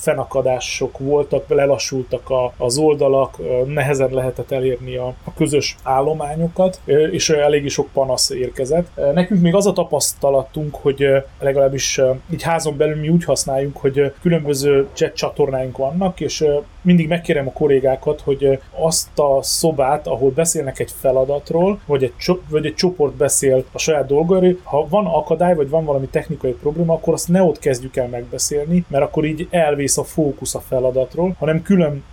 fennakadások 0.01 0.97
voltak, 0.97 1.47
lelassultak 1.47 2.29
a, 2.29 2.53
az 2.57 2.77
oldalak, 2.77 3.37
nehezen 3.65 4.09
lehetett 4.11 4.51
elérni 4.51 4.95
a, 4.95 5.13
a 5.23 5.33
közös 5.33 5.75
állományokat, 5.83 6.81
és 7.11 7.29
elég 7.29 7.69
sok 7.69 7.87
panasz 7.93 8.29
érkezett. 8.29 8.87
Nekünk 9.13 9.41
még 9.41 9.55
az 9.55 9.65
a 9.65 9.73
tapasztalatunk, 9.73 10.75
hogy 10.75 11.05
legalábbis 11.39 12.01
így 12.33 12.41
házon 12.41 12.77
belül 12.77 12.95
mi 12.95 13.09
úgy 13.09 13.23
használjuk, 13.23 13.77
hogy 13.77 14.13
különböző 14.21 14.87
chat 14.93 15.13
csatornáink 15.13 15.77
vannak, 15.77 16.19
és 16.19 16.45
mindig 16.81 17.07
megkérem 17.07 17.47
a 17.47 17.51
kollégákat, 17.51 18.21
hogy 18.21 18.59
azt 18.71 19.19
a 19.19 19.41
szobát, 19.41 20.07
ahol 20.07 20.29
beszélnek 20.29 20.79
egy 20.79 20.91
feladatról, 20.99 21.79
vagy 21.85 22.03
egy, 22.03 22.13
vagy 22.49 22.65
egy 22.65 22.75
csoport 22.75 23.13
beszél 23.13 23.63
a 23.71 23.77
saját 23.77 24.07
dolgairól, 24.07 24.59
ha 24.63 24.87
van 24.89 25.05
akadály, 25.05 25.55
vagy 25.55 25.69
van 25.69 25.85
valami 25.85 26.07
technikai 26.07 26.51
probléma, 26.51 26.93
akkor 26.93 27.13
azt 27.13 27.27
ne 27.27 27.43
ott 27.43 27.59
kezdjük 27.59 27.95
el 27.95 28.07
megbeszélni, 28.07 28.85
mert 28.87 29.03
akkor 29.03 29.25
így 29.25 29.47
elvész 29.49 29.97
a 29.97 30.03
fókusz 30.03 30.55
a 30.55 30.59
feladatról, 30.59 31.35
hanem 31.39 31.61
külön, 31.61 32.03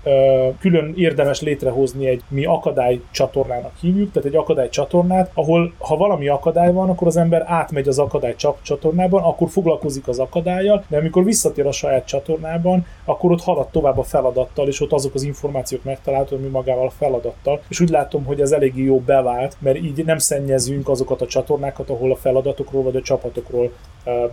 külön 0.61 0.93
érdemes 0.97 1.41
létrehozni 1.41 2.07
egy 2.07 2.23
mi 2.29 2.45
akadály 2.45 3.01
csatornának 3.11 3.73
hívjuk, 3.81 4.13
tehát 4.13 4.29
egy 4.29 4.37
akadály 4.37 4.69
csatornát, 4.69 5.31
ahol 5.35 5.73
ha 5.79 5.97
valami 5.97 6.29
akadály 6.29 6.73
van, 6.73 6.89
akkor 6.89 7.07
az 7.07 7.17
ember 7.17 7.45
átmegy 7.47 7.89
az 7.89 7.99
akadály 7.99 8.35
csatornában, 8.63 9.23
akkor 9.23 9.49
foglalkozik 9.51 10.09
az 10.09 10.19
akadályjal, 10.19 10.85
de 10.89 10.97
amikor 10.97 11.25
visszatér 11.25 11.67
a 11.67 11.73
saját 11.73 12.07
csatornában, 12.07 12.87
akkor 13.05 13.33
ott 13.33 13.43
halad 13.43 13.69
tovább 13.69 13.99
a 13.99 14.03
feladat 14.03 14.49
feladattal, 14.59 14.69
és 14.69 14.81
ott 14.81 14.93
azok 14.93 15.15
az 15.15 15.23
információk 15.23 15.85
megtalálható, 15.85 16.37
ami 16.37 16.49
magával 16.49 16.87
a 16.87 16.91
feladattal. 16.91 17.63
És 17.69 17.81
úgy 17.81 17.89
látom, 17.89 18.25
hogy 18.25 18.41
ez 18.41 18.53
eléggé 18.53 18.85
jó 18.85 19.01
bevált, 19.01 19.57
mert 19.59 19.77
így 19.77 20.05
nem 20.05 20.19
szennyezünk 20.19 20.89
azokat 20.89 21.21
a 21.21 21.27
csatornákat, 21.27 21.91
ahol 21.91 22.13
a 22.13 22.17
feladatokról 22.17 22.83
vagy 22.83 22.97
a 22.97 23.03
csapatokról 23.03 23.73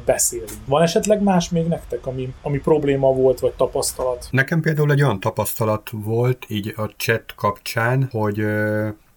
beszélünk. 0.05 0.49
Van 0.65 0.81
esetleg 0.81 1.21
más 1.21 1.49
még 1.49 1.67
nektek, 1.67 2.05
ami, 2.05 2.33
ami 2.41 2.59
probléma 2.59 3.13
volt, 3.13 3.39
vagy 3.39 3.53
tapasztalat? 3.53 4.27
Nekem 4.31 4.61
például 4.61 4.91
egy 4.91 5.01
olyan 5.03 5.19
tapasztalat 5.19 5.89
volt 5.91 6.45
így 6.47 6.73
a 6.77 6.85
chat 6.97 7.33
kapcsán, 7.35 8.07
hogy 8.11 8.45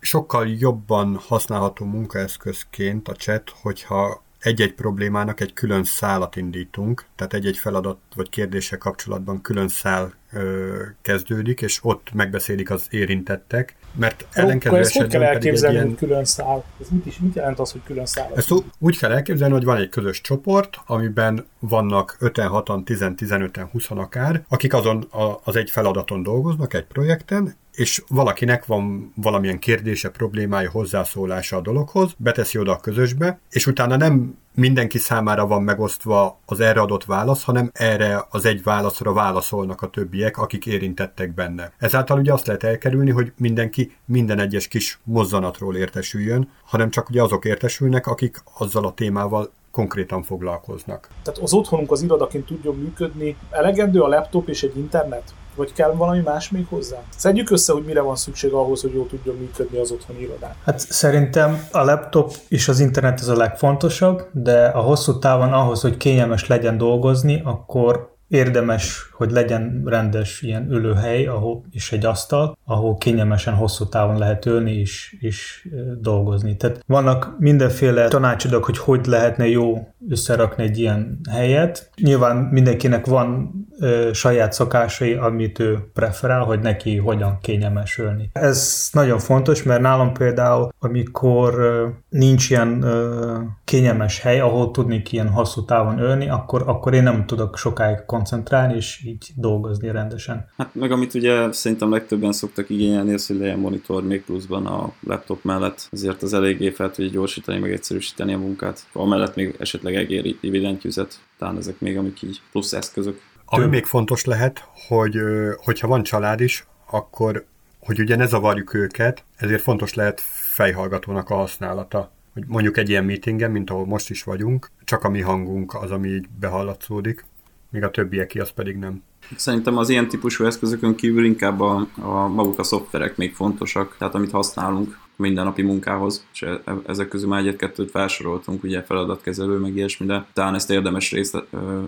sokkal 0.00 0.46
jobban 0.58 1.18
használható 1.28 1.84
munkaeszközként 1.84 3.08
a 3.08 3.12
chat, 3.12 3.52
hogyha 3.62 4.22
egy-egy 4.40 4.74
problémának 4.74 5.40
egy 5.40 5.52
külön 5.52 5.84
szálat 5.84 6.36
indítunk, 6.36 7.04
tehát 7.16 7.34
egy-egy 7.34 7.58
feladat 7.58 7.98
vagy 8.14 8.28
kérdése 8.28 8.76
kapcsolatban 8.76 9.40
külön 9.40 9.68
szál 9.68 10.12
ö, 10.32 10.82
kezdődik, 11.02 11.60
és 11.60 11.78
ott 11.82 12.12
megbeszélik 12.12 12.70
az 12.70 12.86
érintettek, 12.90 13.76
mert 13.94 14.26
ellenkező 14.32 14.76
esetben 14.76 15.02
hogy 15.02 15.10
kell 15.10 15.22
elképzelni, 15.22 15.76
ilyen... 15.76 15.88
hogy 15.88 15.96
külön 15.96 16.24
szál? 16.24 16.64
Ez 16.80 16.86
mit, 16.88 17.06
is, 17.06 17.18
mit 17.18 17.34
jelent 17.34 17.58
az, 17.58 17.72
hogy 17.72 17.80
külön 17.84 18.06
szál? 18.06 18.32
Ezt 18.34 18.52
úgy 18.78 18.98
kell 18.98 19.12
elképzelni, 19.12 19.54
hogy 19.54 19.64
van 19.64 19.76
egy 19.76 19.88
közös 19.88 20.20
csoport, 20.20 20.80
amiben 20.86 21.46
vannak 21.58 22.16
5-en, 22.20 22.64
6-an, 22.66 22.82
10-15-en, 22.84 23.68
20 23.72 23.90
akár, 23.90 24.44
akik 24.48 24.74
azon 24.74 25.02
a, 25.02 25.40
az 25.44 25.56
egy 25.56 25.70
feladaton 25.70 26.22
dolgoznak, 26.22 26.74
egy 26.74 26.84
projekten, 26.84 27.56
és 27.78 28.02
valakinek 28.08 28.66
van 28.66 29.12
valamilyen 29.16 29.58
kérdése, 29.58 30.10
problémája, 30.10 30.70
hozzászólása 30.70 31.56
a 31.56 31.60
dologhoz, 31.60 32.14
beteszi 32.16 32.58
oda 32.58 32.72
a 32.72 32.80
közösbe, 32.80 33.40
és 33.50 33.66
utána 33.66 33.96
nem 33.96 34.38
mindenki 34.54 34.98
számára 34.98 35.46
van 35.46 35.62
megosztva 35.62 36.40
az 36.46 36.60
erre 36.60 36.80
adott 36.80 37.04
válasz, 37.04 37.42
hanem 37.42 37.70
erre 37.72 38.26
az 38.30 38.44
egy 38.44 38.62
válaszra 38.62 39.12
válaszolnak 39.12 39.82
a 39.82 39.90
többiek, 39.90 40.38
akik 40.38 40.66
érintettek 40.66 41.34
benne. 41.34 41.72
Ezáltal 41.78 42.18
ugye 42.18 42.32
azt 42.32 42.46
lehet 42.46 42.62
elkerülni, 42.62 43.10
hogy 43.10 43.32
mindenki 43.36 43.92
minden 44.04 44.38
egyes 44.38 44.68
kis 44.68 44.98
mozzanatról 45.04 45.76
értesüljön, 45.76 46.50
hanem 46.64 46.90
csak 46.90 47.08
ugye 47.08 47.22
azok 47.22 47.44
értesülnek, 47.44 48.06
akik 48.06 48.42
azzal 48.58 48.84
a 48.84 48.94
témával 48.94 49.52
konkrétan 49.70 50.22
foglalkoznak. 50.22 51.08
Tehát 51.22 51.40
az 51.40 51.52
otthonunk 51.52 51.90
az 51.90 52.02
irodaként 52.02 52.46
tudjon 52.46 52.76
működni, 52.76 53.36
elegendő 53.50 54.00
a 54.00 54.08
laptop 54.08 54.48
és 54.48 54.62
egy 54.62 54.76
internet? 54.76 55.34
Vagy 55.58 55.72
kell 55.72 55.92
valami 55.92 56.20
más 56.20 56.50
még 56.50 56.66
hozzá? 56.68 56.96
Szedjük 57.16 57.50
össze, 57.50 57.72
hogy 57.72 57.84
mire 57.84 58.00
van 58.00 58.16
szükség 58.16 58.52
ahhoz, 58.52 58.80
hogy 58.80 58.92
jól 58.94 59.06
tudjon 59.06 59.36
működni 59.36 59.78
az 59.78 59.90
otthoni 59.90 60.20
irodán. 60.20 60.54
Hát 60.64 60.78
szerintem 60.78 61.66
a 61.72 61.84
laptop 61.84 62.32
és 62.48 62.68
az 62.68 62.80
internet 62.80 63.20
az 63.20 63.28
a 63.28 63.36
legfontosabb, 63.36 64.28
de 64.32 64.66
a 64.66 64.80
hosszú 64.80 65.18
távon 65.18 65.52
ahhoz, 65.52 65.80
hogy 65.80 65.96
kényelmes 65.96 66.46
legyen 66.46 66.76
dolgozni, 66.76 67.42
akkor 67.44 68.16
érdemes, 68.28 69.10
hogy 69.12 69.30
legyen 69.30 69.82
rendes 69.84 70.42
ilyen 70.42 70.70
ülőhely 70.70 71.26
ahol, 71.26 71.64
és 71.70 71.92
egy 71.92 72.04
asztal, 72.04 72.58
ahol 72.64 72.96
kényelmesen 72.96 73.54
hosszú 73.54 73.84
távon 73.84 74.18
lehet 74.18 74.46
ülni 74.46 74.72
és, 74.72 75.16
és 75.20 75.68
dolgozni. 76.00 76.56
Tehát 76.56 76.82
vannak 76.86 77.34
mindenféle 77.38 78.08
tanácsodok, 78.08 78.64
hogy 78.64 78.78
hogy 78.78 79.06
lehetne 79.06 79.48
jó 79.48 79.88
összerakni 80.08 80.62
egy 80.62 80.78
ilyen 80.78 81.20
helyet. 81.30 81.90
Nyilván 82.02 82.36
mindenkinek 82.36 83.06
van 83.06 83.52
ö, 83.78 84.10
saját 84.12 84.52
szokásai, 84.52 85.12
amit 85.14 85.58
ő 85.58 85.78
preferál, 85.94 86.44
hogy 86.44 86.60
neki 86.60 86.96
hogyan 86.96 87.38
kényelmes 87.42 87.98
ülni. 87.98 88.30
Ez 88.32 88.88
nagyon 88.92 89.18
fontos, 89.18 89.62
mert 89.62 89.80
nálam 89.80 90.12
például, 90.12 90.72
amikor 90.78 91.54
ö, 91.54 91.86
nincs 92.08 92.50
ilyen 92.50 92.82
ö, 92.82 93.36
kényelmes 93.64 94.20
hely, 94.20 94.40
ahol 94.40 94.70
tudnék 94.70 95.12
ilyen 95.12 95.28
hosszú 95.28 95.64
távon 95.64 95.98
ülni, 95.98 96.28
akkor, 96.28 96.62
akkor 96.66 96.94
én 96.94 97.02
nem 97.02 97.26
tudok 97.26 97.56
sokáig 97.56 98.04
koncentrálni, 98.06 98.74
és 98.74 99.02
így 99.04 99.30
dolgozni 99.36 99.90
rendesen. 99.90 100.48
Hát 100.56 100.74
meg 100.74 100.92
amit 100.92 101.14
ugye 101.14 101.52
szerintem 101.52 101.90
legtöbben 101.90 102.32
szoktak 102.32 102.70
igényelni, 102.70 103.12
az, 103.12 103.26
hogy 103.26 103.36
legyen 103.36 103.58
monitor 103.58 104.02
még 104.04 104.24
pluszban 104.24 104.66
a 104.66 104.92
laptop 105.06 105.44
mellett, 105.44 105.88
ezért 105.92 106.22
az 106.22 106.32
eléggé 106.32 106.70
fel 106.70 106.90
tudja 106.90 107.10
gyorsítani, 107.10 107.58
meg 107.58 107.72
egyszerűsíteni 107.72 108.32
a 108.32 108.38
munkát. 108.38 108.86
Amellett 108.92 109.34
még 109.34 109.56
esetleg 109.58 109.94
egéri 109.94 110.38
dividendjüzet, 110.40 111.18
talán 111.38 111.56
ezek 111.56 111.80
még 111.80 111.98
amik 111.98 112.22
így 112.22 112.40
plusz 112.52 112.72
eszközök. 112.72 113.20
Ami 113.50 113.66
még 113.66 113.84
fontos 113.84 114.24
lehet, 114.24 114.68
hogy 114.88 115.18
hogyha 115.64 115.88
van 115.88 116.02
család 116.02 116.40
is, 116.40 116.66
akkor 116.90 117.46
hogy 117.80 118.00
ugye 118.00 118.16
ne 118.16 118.26
zavarjuk 118.26 118.74
őket, 118.74 119.24
ezért 119.36 119.62
fontos 119.62 119.94
lehet 119.94 120.20
fejhallgatónak 120.54 121.30
a 121.30 121.34
használata. 121.34 122.10
Hogy 122.32 122.44
mondjuk 122.46 122.76
egy 122.76 122.88
ilyen 122.88 123.04
meetingen, 123.04 123.50
mint 123.50 123.70
ahol 123.70 123.86
most 123.86 124.10
is 124.10 124.22
vagyunk, 124.22 124.70
csak 124.84 125.04
a 125.04 125.08
mi 125.08 125.20
hangunk 125.20 125.74
az, 125.74 125.90
ami 125.90 126.08
így 126.08 126.28
behallatszódik 126.40 127.24
míg 127.70 127.82
a 127.82 127.90
többieké 127.90 128.38
az 128.38 128.50
pedig 128.50 128.76
nem. 128.76 129.02
Szerintem 129.36 129.76
az 129.76 129.88
ilyen 129.88 130.08
típusú 130.08 130.44
eszközökön 130.44 130.94
kívül 130.94 131.24
inkább 131.24 131.60
a, 131.60 131.86
a 132.00 132.28
maguk 132.28 132.58
a 132.58 132.62
szoftverek 132.62 133.16
még 133.16 133.34
fontosak, 133.34 133.96
tehát 133.98 134.14
amit 134.14 134.30
használunk 134.30 134.98
mindennapi 135.18 135.62
munkához, 135.62 136.26
és 136.32 136.42
e, 136.42 136.60
e, 136.64 136.72
ezek 136.86 137.08
közül 137.08 137.28
már 137.28 137.40
egyet-kettőt 137.40 137.90
felsoroltunk, 137.90 138.62
ugye 138.62 138.82
feladatkezelő, 138.82 139.58
meg 139.58 139.76
ilyesmi, 139.76 140.06
de 140.06 140.26
talán 140.32 140.54
ezt 140.54 140.70
érdemes 140.70 141.12
részlet, 141.12 141.44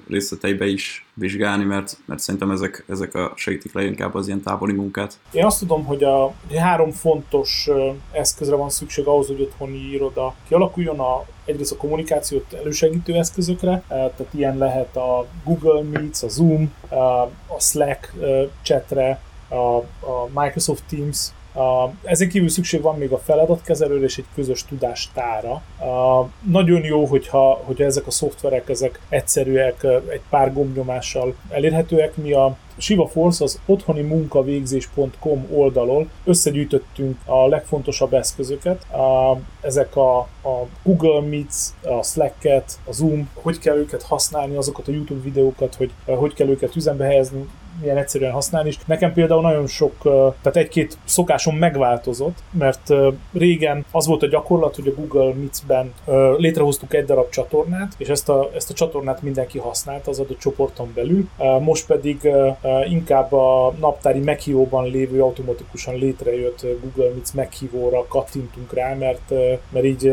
részleteibe 0.09 0.67
is 0.67 1.07
vizsgálni, 1.15 1.65
mert, 1.65 1.97
mert 2.05 2.21
szerintem 2.21 2.51
ezek, 2.51 2.85
ezek 2.89 3.15
a 3.15 3.33
segítik 3.37 3.73
le 3.73 3.85
inkább 3.85 4.15
az 4.15 4.27
ilyen 4.27 4.43
távoli 4.43 4.73
munkát. 4.73 5.19
Én 5.33 5.45
azt 5.45 5.59
tudom, 5.59 5.85
hogy 5.85 6.05
a 6.05 6.35
három 6.57 6.91
fontos 6.91 7.69
eszközre 8.13 8.57
van 8.57 8.71
szükség 8.71 9.07
ahhoz, 9.07 9.27
hogy 9.27 9.41
otthoni 9.41 9.79
iroda 9.79 10.35
kialakuljon, 10.49 11.01
a, 11.01 11.25
egyrészt 11.45 11.73
a 11.73 11.77
kommunikációt 11.77 12.53
elősegítő 12.53 13.15
eszközökre, 13.15 13.83
tehát 13.89 14.29
ilyen 14.31 14.59
lehet 14.59 14.97
a 14.97 15.27
Google 15.45 15.83
Meets, 15.83 16.23
a 16.23 16.29
Zoom, 16.29 16.73
a 17.47 17.61
Slack 17.61 18.13
chatre, 18.63 19.21
a, 19.49 19.77
a 20.07 20.29
Microsoft 20.35 20.83
Teams, 20.89 21.29
Uh, 21.55 21.93
ezen 22.03 22.29
kívül 22.29 22.49
szükség 22.49 22.83
van 22.83 22.99
még 22.99 23.13
a 23.13 23.19
feladatkezelőre 23.19 24.05
és 24.05 24.19
egy 24.19 24.25
közös 24.35 24.65
tudástára. 24.65 25.63
Nagyon 26.43 26.85
jó, 26.85 27.05
hogyha, 27.05 27.61
hogyha 27.65 27.85
ezek 27.85 28.07
a 28.07 28.11
szoftverek 28.11 28.69
ezek 28.69 29.01
egyszerűek, 29.09 29.85
egy 29.85 30.21
pár 30.31 30.53
gombnyomással 30.53 31.35
elérhetőek. 31.49 32.17
Mi 32.17 32.33
a 32.33 32.57
Shiva 32.77 33.07
Force 33.07 33.45
az 33.45 33.61
otthoni 33.67 34.01
munkavégzés.com 34.01 35.47
oldalon 35.53 36.11
összegyűjtöttünk 36.25 37.19
a 37.25 37.49
legfontosabb 37.49 38.15
eszközöket. 38.15 38.87
Ezek 39.61 39.97
a, 39.97 40.19
a 40.19 40.67
Google 40.83 41.21
Meets, 41.21 41.57
a 41.83 42.03
Slack-et, 42.03 42.79
a 42.85 42.93
Zoom, 42.93 43.29
hogy 43.35 43.59
kell 43.59 43.77
őket 43.77 44.03
használni, 44.03 44.57
azokat 44.57 44.89
a 44.89 44.93
YouTube 44.93 45.23
videókat, 45.23 45.75
hogy 45.75 45.91
hogy 46.05 46.35
kell 46.35 46.49
őket 46.49 46.77
üzembe 46.77 47.05
helyezni, 47.05 47.49
milyen 47.81 47.97
egyszerűen 47.97 48.33
használni 48.33 48.69
is. 48.69 48.79
Nekem 48.87 49.13
például 49.13 49.41
nagyon 49.41 49.67
sok, 49.67 49.95
tehát 50.43 50.57
egy-két 50.57 50.99
szokásom 51.05 51.57
megváltozott, 51.57 52.39
mert 52.51 52.93
régen 53.33 53.85
az 53.91 54.07
volt 54.07 54.23
a 54.23 54.27
gyakorlat, 54.27 54.75
hogy 54.75 54.89
a 54.89 55.01
Google 55.01 55.35
Meets-ben 55.35 55.93
létrehoztuk 56.37 56.95
egy 56.95 57.05
darab 57.05 57.31
csatornát, 57.31 57.93
és 57.97 58.09
ezt 58.09 58.29
a, 58.29 58.51
ezt 58.55 58.71
a 58.71 58.75
csatornát 58.75 59.23
mindenki 59.23 59.59
használta 59.59 60.11
az 60.11 60.19
adott 60.19 60.39
csoporton 60.39 60.93
belül. 60.95 61.29
Most 61.61 61.87
pedig 61.87 62.29
inkább 62.89 63.33
a 63.33 63.75
naptári 63.81 64.21
meghívóban 64.21 64.91
lévő 64.91 65.23
automatikusan 65.23 65.95
létrejött 65.95 66.67
Google 66.83 67.11
Meets 67.15 67.33
meghívóra 67.35 68.07
kattintunk 68.09 68.73
rá, 68.73 68.95
mert, 68.95 69.33
mert 69.71 69.85
így 69.85 70.13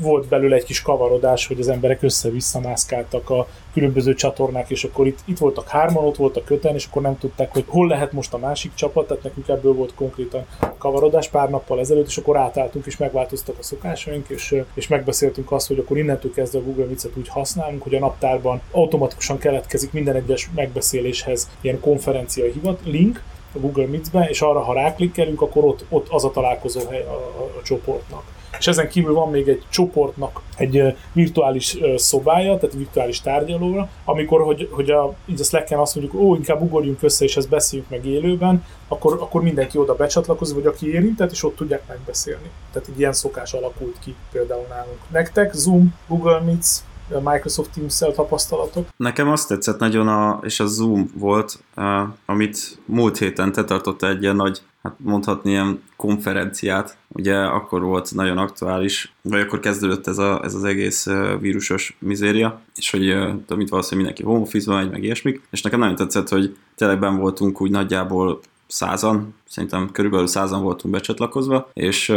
volt 0.00 0.28
belőle 0.28 0.56
egy 0.56 0.64
kis 0.64 0.82
kavarodás, 0.82 1.46
hogy 1.46 1.60
az 1.60 1.68
emberek 1.68 2.02
össze-vissza 2.02 2.60
mászkáltak 2.60 3.30
a 3.30 3.46
különböző 3.72 4.14
csatornák, 4.14 4.70
és 4.70 4.84
akkor 4.84 5.06
itt, 5.06 5.18
itt 5.24 5.38
voltak 5.38 5.68
hárman, 5.68 6.04
ott 6.04 6.16
voltak 6.16 6.44
köten, 6.44 6.74
és 6.74 6.86
akkor 6.86 7.02
nem 7.02 7.18
tudták, 7.18 7.52
hogy 7.52 7.64
hol 7.66 7.86
lehet 7.86 8.12
most 8.12 8.34
a 8.34 8.38
másik 8.38 8.74
csapat, 8.74 9.06
tehát 9.06 9.22
nekünk 9.22 9.48
ebből 9.48 9.72
volt 9.72 9.94
konkrétan 9.94 10.46
kavarodás 10.78 11.28
pár 11.28 11.50
nappal 11.50 11.80
ezelőtt, 11.80 12.06
és 12.06 12.16
akkor 12.16 12.36
átálltunk, 12.36 12.86
és 12.86 12.96
megváltoztak 12.96 13.58
a 13.58 13.62
szokásaink, 13.62 14.28
és, 14.28 14.54
és 14.74 14.88
megbeszéltünk 14.88 15.52
azt, 15.52 15.66
hogy 15.66 15.78
akkor 15.78 15.98
innentől 15.98 16.32
kezdve 16.32 16.58
a 16.58 16.62
Google 16.62 16.84
Meets-et 16.84 17.16
úgy 17.16 17.28
használunk, 17.28 17.82
hogy 17.82 17.94
a 17.94 17.98
naptárban 17.98 18.60
automatikusan 18.70 19.38
keletkezik 19.38 19.92
minden 19.92 20.16
egyes 20.16 20.50
megbeszéléshez 20.54 21.48
ilyen 21.60 21.80
konferencia 21.80 22.44
hivat, 22.52 22.80
link, 22.84 23.22
a 23.54 23.58
Google 23.58 23.86
Meets-be, 23.86 24.28
és 24.28 24.40
arra, 24.40 24.60
ha 24.60 24.72
ráklikkelünk, 24.72 25.40
akkor 25.40 25.64
ott, 25.64 25.84
ott 25.88 26.08
az 26.08 26.24
a 26.24 26.30
találkozó 26.30 26.80
hely 26.88 27.02
a, 27.02 27.12
a, 27.12 27.58
a 27.58 27.62
csoportnak 27.62 28.22
és 28.58 28.66
ezen 28.66 28.88
kívül 28.88 29.14
van 29.14 29.30
még 29.30 29.48
egy 29.48 29.62
csoportnak 29.68 30.40
egy 30.56 30.96
virtuális 31.12 31.78
szobája, 31.96 32.58
tehát 32.58 32.76
virtuális 32.76 33.20
tárgyalóra, 33.20 33.88
amikor, 34.04 34.42
hogy, 34.42 34.68
hogy 34.70 34.90
a, 34.90 35.14
így 35.26 35.40
a 35.40 35.44
Slack-en 35.44 35.78
azt 35.78 35.94
mondjuk, 35.94 36.22
ó, 36.22 36.34
inkább 36.34 36.62
ugorjunk 36.62 37.02
össze, 37.02 37.24
és 37.24 37.36
ezt 37.36 37.48
beszéljünk 37.48 37.90
meg 37.90 38.06
élőben, 38.06 38.64
akkor, 38.88 39.16
akkor 39.20 39.42
mindenki 39.42 39.78
oda 39.78 39.94
becsatlakozik, 39.94 40.54
vagy 40.54 40.66
aki 40.66 40.92
érintett, 40.92 41.30
és 41.30 41.44
ott 41.44 41.56
tudják 41.56 41.82
megbeszélni. 41.88 42.50
Tehát 42.72 42.88
egy 42.88 42.98
ilyen 42.98 43.12
szokás 43.12 43.52
alakult 43.52 43.96
ki 44.04 44.14
például 44.32 44.66
nálunk. 44.68 44.98
Nektek 45.08 45.52
Zoom, 45.52 45.94
Google 46.08 46.40
Meets, 46.40 46.78
Microsoft 47.18 47.70
Teams-szel 47.74 48.12
tapasztalatok? 48.12 48.86
Nekem 48.96 49.28
azt 49.28 49.48
tetszett 49.48 49.78
nagyon, 49.78 50.08
a, 50.08 50.40
és 50.42 50.60
a 50.60 50.66
Zoom 50.66 51.10
volt, 51.14 51.58
amit 52.26 52.78
múlt 52.84 53.18
héten 53.18 53.52
te 53.52 53.64
tartotta 53.64 54.08
egy 54.08 54.22
ilyen 54.22 54.36
nagy 54.36 54.62
hát 54.82 54.94
mondhatni 54.98 55.50
ilyen 55.50 55.82
konferenciát, 55.96 56.96
ugye 57.08 57.36
akkor 57.36 57.82
volt 57.82 58.14
nagyon 58.14 58.38
aktuális, 58.38 59.12
vagy 59.22 59.40
akkor 59.40 59.60
kezdődött 59.60 60.06
ez, 60.06 60.18
a, 60.18 60.40
ez 60.44 60.54
az 60.54 60.64
egész 60.64 61.06
vírusos 61.40 61.96
mizéria, 61.98 62.60
és 62.76 62.90
hogy 62.90 63.10
amit 63.48 63.68
valószínűleg 63.68 63.94
mindenki 63.94 64.22
home 64.22 64.40
office 64.40 64.74
megy, 64.74 64.90
meg 64.90 65.02
ilyesmik, 65.02 65.42
és 65.50 65.62
nekem 65.62 65.78
nagyon 65.78 65.94
tetszett, 65.96 66.28
hogy 66.28 66.56
tényleg 66.74 67.16
voltunk 67.18 67.60
úgy 67.60 67.70
nagyjából 67.70 68.40
százan, 68.66 69.34
szerintem 69.48 69.90
körülbelül 69.92 70.26
százan 70.26 70.62
voltunk 70.62 70.94
becsatlakozva, 70.94 71.70
és 71.72 72.12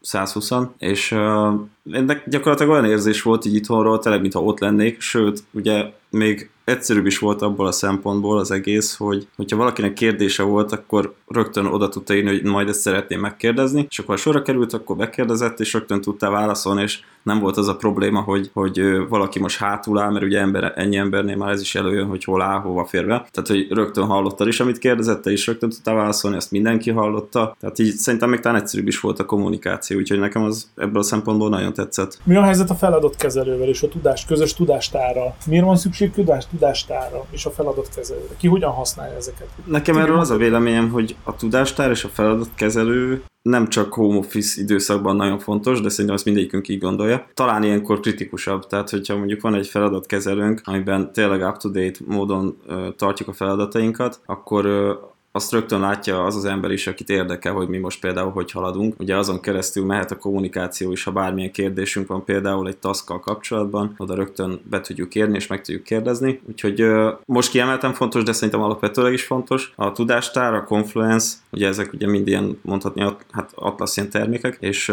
120 0.00 0.50
és 0.78 1.12
uh, 1.12 1.54
ennek 1.90 2.28
gyakorlatilag 2.28 2.72
olyan 2.72 2.84
érzés 2.84 3.22
volt 3.22 3.44
így 3.44 3.54
itthonról, 3.54 3.98
tényleg, 3.98 4.20
mintha 4.20 4.42
ott 4.42 4.58
lennék, 4.58 5.00
sőt, 5.00 5.44
ugye 5.50 5.92
még 6.10 6.50
egyszerűbb 6.64 7.06
is 7.06 7.18
volt 7.18 7.42
abból 7.42 7.66
a 7.66 7.72
szempontból 7.72 8.38
az 8.38 8.50
egész, 8.50 8.96
hogy 8.96 9.28
hogyha 9.36 9.56
valakinek 9.56 9.92
kérdése 9.92 10.42
volt, 10.42 10.72
akkor 10.72 11.14
rögtön 11.26 11.66
oda 11.66 11.88
tudta 11.88 12.14
írni, 12.14 12.30
hogy 12.30 12.42
majd 12.42 12.68
ezt 12.68 12.80
szeretném 12.80 13.20
megkérdezni, 13.20 13.86
és 13.90 13.98
akkor 13.98 14.14
ha 14.14 14.20
sorra 14.20 14.42
került, 14.42 14.72
akkor 14.72 14.96
megkérdezett, 14.96 15.60
és 15.60 15.72
rögtön 15.72 16.00
tudta 16.00 16.30
válaszolni, 16.30 16.82
és 16.82 17.00
nem 17.28 17.38
volt 17.38 17.56
az 17.56 17.68
a 17.68 17.76
probléma, 17.76 18.20
hogy, 18.20 18.50
hogy 18.52 18.80
valaki 19.08 19.38
most 19.38 19.58
hátul 19.58 19.98
áll, 19.98 20.10
mert 20.10 20.24
ugye 20.24 20.40
ember, 20.40 20.72
ennyi 20.76 20.96
embernél 20.96 21.36
már 21.36 21.50
ez 21.50 21.60
is 21.60 21.74
előjön, 21.74 22.06
hogy 22.06 22.24
hol 22.24 22.42
áll, 22.42 22.60
hova 22.60 22.84
fér 22.84 23.06
be. 23.06 23.26
Tehát, 23.30 23.48
hogy 23.48 23.66
rögtön 23.70 24.04
hallottad 24.04 24.46
is, 24.46 24.60
amit 24.60 24.78
kérdezette, 24.78 25.30
és 25.30 25.46
rögtön 25.46 25.68
tudta 25.68 25.94
válaszolni, 25.94 26.36
ezt 26.36 26.50
mindenki 26.50 26.90
hallotta. 26.90 27.56
Tehát 27.60 27.78
így 27.78 27.94
szerintem 27.94 28.30
még 28.30 28.40
talán 28.40 28.60
egyszerűbb 28.60 28.86
is 28.86 29.00
volt 29.00 29.18
a 29.18 29.24
kommunikáció, 29.24 29.98
úgyhogy 29.98 30.18
nekem 30.18 30.42
az 30.42 30.68
ebből 30.76 31.00
a 31.00 31.04
szempontból 31.04 31.48
nagyon 31.48 31.72
tetszett. 31.72 32.18
Mi 32.24 32.36
a 32.36 32.42
helyzet 32.42 32.70
a 32.70 32.74
feladatkezelővel 32.74 33.68
és 33.68 33.82
a 33.82 33.88
tudás, 33.88 34.24
közös 34.24 34.54
tudástára? 34.54 35.36
Miért 35.46 35.64
van 35.64 35.76
szükség 35.76 36.10
tudás, 36.10 36.46
tudástára 36.46 37.24
és 37.30 37.44
a 37.44 37.50
feladatkezelőre? 37.50 38.34
Ki 38.38 38.48
hogyan 38.48 38.70
használja 38.70 39.16
ezeket? 39.16 39.48
Nekem 39.64 39.94
Ki 39.94 40.00
erről 40.00 40.18
az 40.18 40.30
a 40.30 40.36
véleményem, 40.36 40.90
hogy 40.90 41.16
a 41.24 41.36
tudástár 41.36 41.90
és 41.90 42.04
a 42.04 42.08
feladatkezelő 42.08 43.22
nem 43.48 43.68
csak 43.68 43.92
home 43.92 44.16
office 44.16 44.60
időszakban 44.60 45.16
nagyon 45.16 45.38
fontos, 45.38 45.80
de 45.80 45.88
szerintem 45.88 46.14
azt 46.14 46.24
mindegyikünk 46.24 46.68
így 46.68 46.80
gondolja. 46.80 47.26
Talán 47.34 47.62
ilyenkor 47.62 48.00
kritikusabb, 48.00 48.66
tehát 48.66 48.90
hogyha 48.90 49.16
mondjuk 49.16 49.40
van 49.40 49.54
egy 49.54 49.66
feladatkezelőnk, 49.66 50.60
amiben 50.64 51.12
tényleg 51.12 51.48
up-to-date 51.48 51.98
módon 52.06 52.56
uh, 52.66 52.94
tartjuk 52.96 53.28
a 53.28 53.32
feladatainkat, 53.32 54.20
akkor 54.26 54.66
uh, 54.66 54.96
azt 55.38 55.52
rögtön 55.52 55.80
látja 55.80 56.24
az 56.24 56.36
az 56.36 56.44
ember 56.44 56.70
is, 56.70 56.86
akit 56.86 57.08
érdekel, 57.08 57.52
hogy 57.52 57.68
mi 57.68 57.78
most 57.78 58.00
például 58.00 58.30
hogy 58.30 58.50
haladunk. 58.50 58.94
Ugye 58.98 59.16
azon 59.16 59.40
keresztül 59.40 59.84
mehet 59.84 60.10
a 60.10 60.16
kommunikáció 60.16 60.92
is, 60.92 61.04
ha 61.04 61.10
bármilyen 61.10 61.52
kérdésünk 61.52 62.06
van 62.08 62.24
például 62.24 62.68
egy 62.68 62.76
taszkkal 62.76 63.20
kapcsolatban, 63.20 63.94
oda 63.96 64.14
rögtön 64.14 64.60
be 64.70 64.80
tudjuk 64.80 65.08
kérni 65.08 65.36
és 65.36 65.46
meg 65.46 65.60
tudjuk 65.60 65.84
kérdezni. 65.84 66.40
Úgyhogy 66.48 66.86
most 67.24 67.50
kiemeltem 67.50 67.92
fontos, 67.92 68.22
de 68.22 68.32
szerintem 68.32 68.62
alapvetőleg 68.62 69.12
is 69.12 69.24
fontos. 69.24 69.72
A 69.76 69.92
tudástár, 69.92 70.54
a 70.54 70.64
Confluence, 70.64 71.36
ugye 71.50 71.66
ezek 71.66 71.92
ugye 71.92 72.06
mind 72.06 72.26
ilyen 72.26 72.58
mondhatni, 72.62 73.02
hát 73.30 73.52
Atlassian 73.54 74.08
termékek, 74.10 74.56
és, 74.60 74.92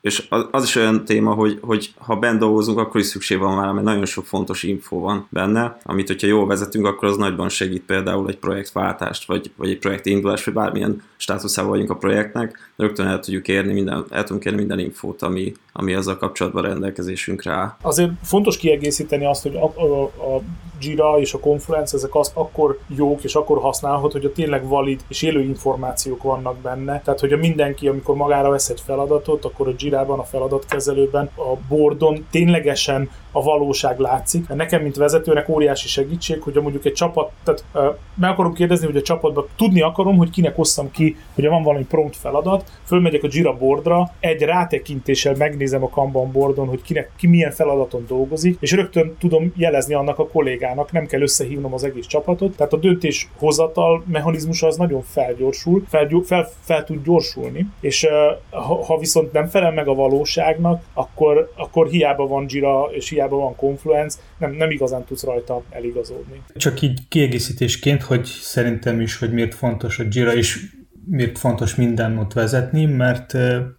és 0.00 0.28
az 0.50 0.64
is 0.64 0.76
olyan 0.76 1.04
téma, 1.04 1.32
hogy, 1.32 1.58
hogy 1.62 1.94
ha 1.98 2.16
bent 2.16 2.38
dolgozunk, 2.38 2.78
akkor 2.78 3.00
is 3.00 3.06
szükség 3.06 3.38
van 3.38 3.56
már, 3.56 3.72
mert 3.72 3.86
nagyon 3.86 4.04
sok 4.04 4.24
fontos 4.24 4.62
info 4.62 4.98
van 4.98 5.26
benne, 5.30 5.78
amit 5.82 6.06
hogyha 6.06 6.26
jól 6.26 6.46
vezetünk, 6.46 6.86
akkor 6.86 7.08
az 7.08 7.16
nagyban 7.16 7.48
segít 7.48 7.82
például 7.82 8.28
egy 8.28 8.38
projektváltást, 8.38 9.26
vagy, 9.26 9.52
vagy 9.56 9.70
egy 9.70 9.78
projekt 9.84 10.06
indulás, 10.06 10.44
vagy 10.44 10.54
bármilyen 10.54 11.02
státuszában 11.16 11.70
vagyunk 11.70 11.90
a 11.90 11.96
projektnek, 11.96 12.72
rögtön 12.76 13.06
el 13.06 13.20
tudjuk 13.20 13.48
érni 13.48 13.72
minden, 13.72 14.04
el 14.10 14.24
tudunk 14.24 14.44
érni 14.44 14.58
minden 14.58 14.78
infót, 14.78 15.22
ami, 15.22 15.52
ami 15.72 15.94
azzal 15.94 16.16
kapcsolatban 16.16 16.62
rendelkezésünkre 16.62 17.52
áll. 17.52 17.76
Azért 17.80 18.10
fontos 18.22 18.56
kiegészíteni 18.56 19.26
azt, 19.26 19.42
hogy 19.42 19.56
a, 19.56 19.64
a, 19.64 20.02
a 20.04 20.42
Jira 20.84 21.18
és 21.18 21.34
a 21.34 21.38
Confluence, 21.38 21.96
ezek 21.96 22.14
az 22.14 22.30
akkor 22.34 22.78
jók 22.96 23.24
és 23.24 23.34
akkor 23.34 23.60
használhat, 23.60 24.12
hogy 24.12 24.24
a 24.24 24.32
tényleg 24.32 24.68
valid 24.68 25.00
és 25.08 25.22
élő 25.22 25.42
információk 25.42 26.22
vannak 26.22 26.56
benne. 26.56 27.00
Tehát, 27.04 27.20
hogy 27.20 27.32
a 27.32 27.36
mindenki, 27.36 27.88
amikor 27.88 28.16
magára 28.16 28.50
vesz 28.50 28.68
egy 28.68 28.80
feladatot, 28.80 29.44
akkor 29.44 29.68
a 29.68 29.74
Jira-ban, 29.78 30.18
a 30.18 30.24
feladatkezelőben, 30.24 31.30
a 31.36 31.56
boardon 31.68 32.26
ténylegesen 32.30 33.10
a 33.32 33.42
valóság 33.42 33.98
látszik. 33.98 34.48
Nekem, 34.48 34.82
mint 34.82 34.96
vezetőnek 34.96 35.48
óriási 35.48 35.88
segítség, 35.88 36.42
hogy 36.42 36.54
mondjuk 36.62 36.84
egy 36.84 36.92
csapat, 36.92 37.30
tehát 37.44 37.64
meg 38.14 38.30
akarom 38.30 38.52
kérdezni, 38.52 38.86
hogy 38.86 38.96
a 38.96 39.02
csapatban 39.02 39.46
tudni 39.56 39.80
akarom, 39.80 40.16
hogy 40.16 40.30
kinek 40.30 40.58
osszam 40.58 40.90
ki, 40.90 41.16
hogy 41.34 41.48
van 41.48 41.62
valami 41.62 41.84
prompt 41.84 42.16
feladat, 42.16 42.70
fölmegyek 42.84 43.22
a 43.22 43.28
Jira 43.30 43.56
boardra, 43.56 44.10
egy 44.20 44.42
rátekintéssel 44.42 45.34
megnézem 45.36 45.84
a 45.84 45.88
Kanban 45.88 46.32
boardon, 46.32 46.68
hogy 46.68 46.82
kinek, 46.82 47.10
ki 47.16 47.26
milyen 47.26 47.50
feladaton 47.50 48.04
dolgozik, 48.08 48.56
és 48.60 48.72
rögtön 48.72 49.16
tudom 49.18 49.52
jelezni 49.56 49.94
annak 49.94 50.18
a 50.18 50.28
kollégának, 50.28 50.73
nem 50.92 51.06
kell 51.06 51.20
összehívnom 51.20 51.74
az 51.74 51.84
egész 51.84 52.06
csapatot, 52.06 52.56
tehát 52.56 52.72
a 52.72 52.76
döntéshozatal 52.76 54.04
mechanizmusa 54.06 54.66
az 54.66 54.76
nagyon 54.76 55.02
felgyorsul, 55.02 55.84
fel, 55.88 56.08
fel, 56.24 56.48
fel 56.60 56.84
tud 56.84 57.04
gyorsulni, 57.04 57.66
és 57.80 58.06
ha, 58.50 58.84
ha 58.84 58.98
viszont 58.98 59.32
nem 59.32 59.46
felel 59.46 59.72
meg 59.72 59.88
a 59.88 59.94
valóságnak, 59.94 60.82
akkor, 60.94 61.52
akkor 61.56 61.88
hiába 61.88 62.26
van 62.26 62.46
Jira, 62.48 62.88
és 62.90 63.08
hiába 63.08 63.36
van 63.36 63.56
Confluence, 63.56 64.18
nem, 64.38 64.52
nem 64.52 64.70
igazán 64.70 65.04
tudsz 65.04 65.24
rajta 65.24 65.62
eligazodni. 65.70 66.42
Csak 66.56 66.82
így 66.82 67.08
kiegészítésként, 67.08 68.02
hogy 68.02 68.24
szerintem 68.24 69.00
is, 69.00 69.18
hogy 69.18 69.32
miért 69.32 69.54
fontos 69.54 69.98
a 69.98 70.04
Jira, 70.10 70.34
és 70.34 70.72
miért 71.06 71.38
fontos 71.38 71.74
mindennot 71.74 72.32
vezetni, 72.32 72.84
mert 72.84 73.32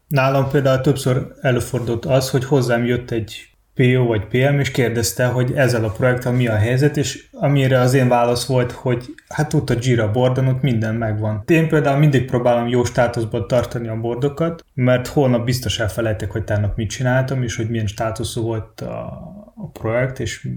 nálam 0.08 0.50
például 0.50 0.82
többször 0.82 1.28
előfordult 1.42 2.06
az, 2.06 2.30
hogy 2.30 2.46
hozzám 2.46 2.86
jött 2.86 3.12
egy 3.12 3.55
PO 3.76 4.06
vagy 4.06 4.26
PM, 4.26 4.60
és 4.60 4.72
kérdezte, 4.72 5.26
hogy 5.26 5.52
ezzel 5.56 5.84
a 5.84 5.90
projekttel 5.90 6.32
mi 6.32 6.48
a 6.48 6.56
helyzet, 6.56 6.98
és 6.98 7.28
amire 7.32 7.80
az 7.80 7.94
én 7.94 8.08
válasz 8.08 8.46
volt, 8.46 8.72
hogy 8.72 9.06
hát 9.28 9.54
ott 9.54 9.70
a 9.70 9.76
Jira 9.82 10.12
bordon 10.12 10.48
ott 10.48 10.62
minden 10.62 10.96
megvan. 10.96 11.44
Én 11.48 11.68
például 11.68 12.00
mindig 12.00 12.26
próbálom 12.26 12.68
jó 12.68 12.84
státuszban 12.84 13.48
tartani 13.48 13.88
a 13.88 14.00
bordokat, 14.00 14.66
mert 14.74 15.08
holnap 15.08 15.46
biztos 15.46 15.80
elfelejtek, 15.80 16.32
hogy 16.32 16.44
tegnap 16.44 16.76
mit 16.76 16.90
csináltam, 16.90 17.44
és 17.44 17.56
hogy 17.56 17.70
milyen 17.70 17.88
státuszú 17.88 18.42
volt 18.42 18.82
a, 18.82 19.06
a 19.56 19.70
projekt, 19.70 20.20
és 20.20 20.48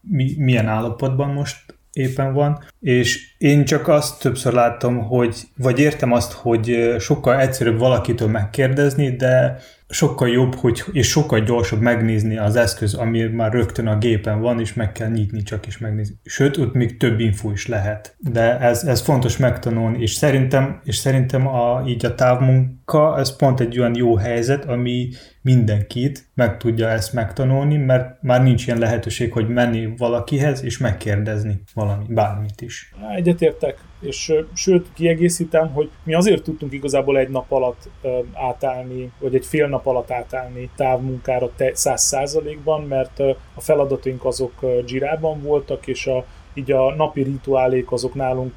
mi, 0.00 0.34
milyen 0.38 0.68
állapotban 0.68 1.30
most 1.30 1.80
éppen 1.92 2.32
van, 2.32 2.64
és 2.80 3.34
én 3.38 3.64
csak 3.64 3.88
azt 3.88 4.20
többször 4.20 4.52
láttam, 4.52 4.98
hogy, 4.98 5.36
vagy 5.56 5.78
értem 5.78 6.12
azt, 6.12 6.32
hogy 6.32 6.94
sokkal 6.98 7.40
egyszerűbb 7.40 7.78
valakitől 7.78 8.28
megkérdezni, 8.28 9.16
de 9.16 9.56
sokkal 9.92 10.28
jobb, 10.28 10.54
hogy, 10.54 10.82
és 10.92 11.08
sokkal 11.08 11.40
gyorsabb 11.40 11.80
megnézni 11.80 12.38
az 12.38 12.56
eszköz, 12.56 12.94
ami 12.94 13.22
már 13.22 13.52
rögtön 13.52 13.86
a 13.86 13.98
gépen 13.98 14.40
van, 14.40 14.60
és 14.60 14.74
meg 14.74 14.92
kell 14.92 15.08
nyitni 15.08 15.42
csak 15.42 15.66
is 15.66 15.78
megnézni. 15.78 16.14
Sőt, 16.24 16.56
ott 16.56 16.74
még 16.74 16.96
több 16.96 17.20
info 17.20 17.50
is 17.50 17.66
lehet. 17.66 18.16
De 18.18 18.58
ez, 18.58 18.84
ez 18.84 19.00
fontos 19.00 19.36
megtanulni, 19.36 20.02
és 20.02 20.12
szerintem, 20.12 20.80
és 20.84 20.96
szerintem 20.96 21.46
a, 21.46 21.82
így 21.86 22.04
a 22.04 22.14
távmunka, 22.14 23.18
ez 23.18 23.36
pont 23.36 23.60
egy 23.60 23.78
olyan 23.78 23.94
jó 23.94 24.16
helyzet, 24.16 24.64
ami 24.64 25.08
mindenkit 25.42 26.24
meg 26.34 26.56
tudja 26.56 26.88
ezt 26.88 27.12
megtanulni, 27.12 27.76
mert 27.76 28.22
már 28.22 28.42
nincs 28.42 28.66
ilyen 28.66 28.78
lehetőség, 28.78 29.32
hogy 29.32 29.48
menni 29.48 29.94
valakihez 29.96 30.64
és 30.64 30.78
megkérdezni 30.78 31.62
valami, 31.74 32.04
bármit 32.08 32.60
is. 32.60 32.94
Egyetértek 33.16 33.78
és 34.02 34.34
sőt, 34.54 34.86
kiegészítem, 34.94 35.72
hogy 35.72 35.90
mi 36.02 36.14
azért 36.14 36.42
tudtunk 36.42 36.72
igazából 36.72 37.18
egy 37.18 37.28
nap 37.28 37.52
alatt 37.52 37.88
átállni, 38.32 39.12
vagy 39.18 39.34
egy 39.34 39.46
fél 39.46 39.66
nap 39.68 39.86
alatt 39.86 40.10
átállni 40.10 40.70
távmunkára 40.76 41.50
100%-ban, 41.58 42.82
mert 42.82 43.20
a 43.54 43.60
feladataink 43.60 44.24
azok 44.24 44.52
Girában 44.86 45.42
voltak, 45.42 45.86
és 45.86 46.06
a, 46.06 46.24
így 46.54 46.72
a 46.72 46.94
napi 46.94 47.22
rituálék 47.22 47.92
azok 47.92 48.14
nálunk 48.14 48.54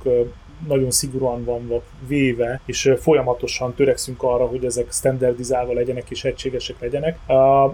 nagyon 0.67 0.91
szigorúan 0.91 1.45
van 1.45 1.81
véve, 2.07 2.61
és 2.65 2.93
folyamatosan 2.99 3.73
törekszünk 3.73 4.23
arra, 4.23 4.45
hogy 4.45 4.65
ezek 4.65 4.91
standardizálva 4.91 5.73
legyenek 5.73 6.09
és 6.09 6.23
egységesek 6.23 6.79
legyenek. 6.79 7.19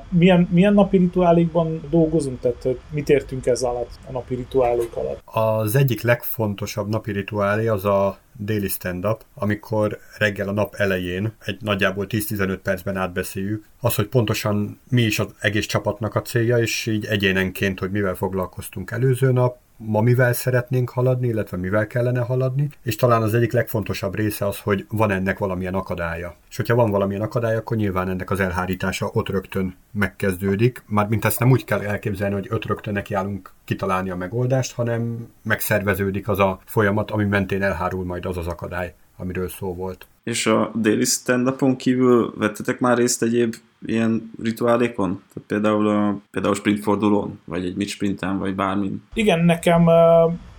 Milyen, 0.09 0.47
milyen 0.51 0.73
napi 0.73 0.97
rituálékban 0.97 1.81
dolgozunk? 1.89 2.39
Tehát 2.39 2.67
mit 2.89 3.09
értünk 3.09 3.45
ez 3.45 3.61
alatt, 3.61 3.89
a 4.07 4.11
napi 4.11 4.35
rituálék 4.35 4.95
alatt? 4.95 5.21
Az 5.25 5.75
egyik 5.75 6.01
legfontosabb 6.01 6.89
napi 6.89 7.11
rituálé 7.11 7.67
az 7.67 7.85
a 7.85 8.17
déli 8.37 8.67
stand-up, 8.67 9.23
amikor 9.33 9.97
reggel 10.17 10.47
a 10.47 10.51
nap 10.51 10.75
elején 10.75 11.31
egy 11.45 11.57
nagyjából 11.61 12.05
10-15 12.09 12.59
percben 12.63 12.97
átbeszéljük 12.97 13.65
az, 13.79 13.95
hogy 13.95 14.07
pontosan 14.07 14.79
mi 14.89 15.01
is 15.01 15.19
az 15.19 15.27
egész 15.39 15.65
csapatnak 15.65 16.15
a 16.15 16.21
célja, 16.21 16.57
és 16.57 16.85
így 16.85 17.05
egyénenként, 17.05 17.79
hogy 17.79 17.91
mivel 17.91 18.15
foglalkoztunk 18.15 18.91
előző 18.91 19.31
nap, 19.31 19.57
ma 19.85 20.01
mivel 20.01 20.33
szeretnénk 20.33 20.89
haladni, 20.89 21.27
illetve 21.27 21.57
mivel 21.57 21.87
kellene 21.87 22.19
haladni, 22.19 22.69
és 22.83 22.95
talán 22.95 23.21
az 23.21 23.33
egyik 23.33 23.51
legfontosabb 23.51 24.15
része 24.15 24.47
az, 24.47 24.59
hogy 24.59 24.85
van 24.89 25.11
ennek 25.11 25.37
valamilyen 25.37 25.73
akadálya. 25.73 26.35
És 26.49 26.55
hogyha 26.55 26.75
van 26.75 26.91
valamilyen 26.91 27.21
akadály, 27.21 27.55
akkor 27.55 27.77
nyilván 27.77 28.09
ennek 28.09 28.31
az 28.31 28.39
elhárítása 28.39 29.09
ott 29.13 29.29
rögtön 29.29 29.75
megkezdődik. 29.91 30.83
Már 30.85 31.07
mint 31.07 31.25
ezt 31.25 31.39
nem 31.39 31.51
úgy 31.51 31.63
kell 31.63 31.81
elképzelni, 31.81 32.33
hogy 32.33 32.47
öt 32.49 32.65
rögtön 32.65 32.93
nekiállunk 32.93 33.51
kitalálni 33.65 34.09
a 34.09 34.15
megoldást, 34.15 34.73
hanem 34.73 35.27
megszerveződik 35.43 36.27
az 36.27 36.39
a 36.39 36.59
folyamat, 36.65 37.11
ami 37.11 37.23
mentén 37.23 37.61
elhárul 37.61 38.05
majd 38.05 38.25
az 38.25 38.37
az 38.37 38.47
akadály, 38.47 38.93
amiről 39.17 39.49
szó 39.49 39.75
volt. 39.75 40.07
És 40.23 40.45
a 40.45 40.71
déli 40.75 41.05
stand 41.05 41.75
kívül 41.75 42.33
vettetek 42.37 42.79
már 42.79 42.97
részt 42.97 43.23
egyéb 43.23 43.55
ilyen 43.85 44.31
rituálékon? 44.43 45.21
Tehát 45.33 45.47
például, 45.47 45.87
a, 45.87 46.17
például 46.31 46.55
sprintfordulón, 46.55 47.39
vagy 47.45 47.65
egy 47.65 47.75
mid 47.75 47.87
sprinten, 47.87 48.39
vagy 48.39 48.55
bármin? 48.55 49.03
Igen, 49.13 49.45
nekem 49.45 49.89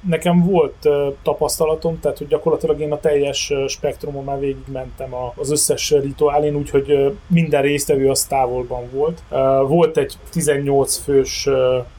nekem 0.08 0.42
volt 0.42 0.88
tapasztalatom, 1.22 2.00
tehát 2.00 2.18
hogy 2.18 2.26
gyakorlatilag 2.26 2.80
én 2.80 2.92
a 2.92 3.00
teljes 3.00 3.52
spektrumon 3.68 4.24
már 4.24 4.38
végigmentem 4.40 5.14
az 5.35 5.50
összes 5.50 5.90
rituálén, 5.90 6.54
úgyhogy 6.54 7.16
minden 7.26 7.62
résztvevő 7.62 8.11
az 8.11 8.24
távolban 8.24 8.82
volt. 8.92 9.22
Volt 9.68 9.96
egy 9.96 10.16
18 10.30 10.96
fős 10.96 11.48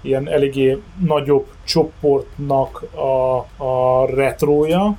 ilyen 0.01 0.29
eléggé 0.29 0.77
nagyobb 1.05 1.45
csoportnak 1.63 2.83
a, 2.95 3.37
a 3.63 4.05
retrója. 4.05 4.97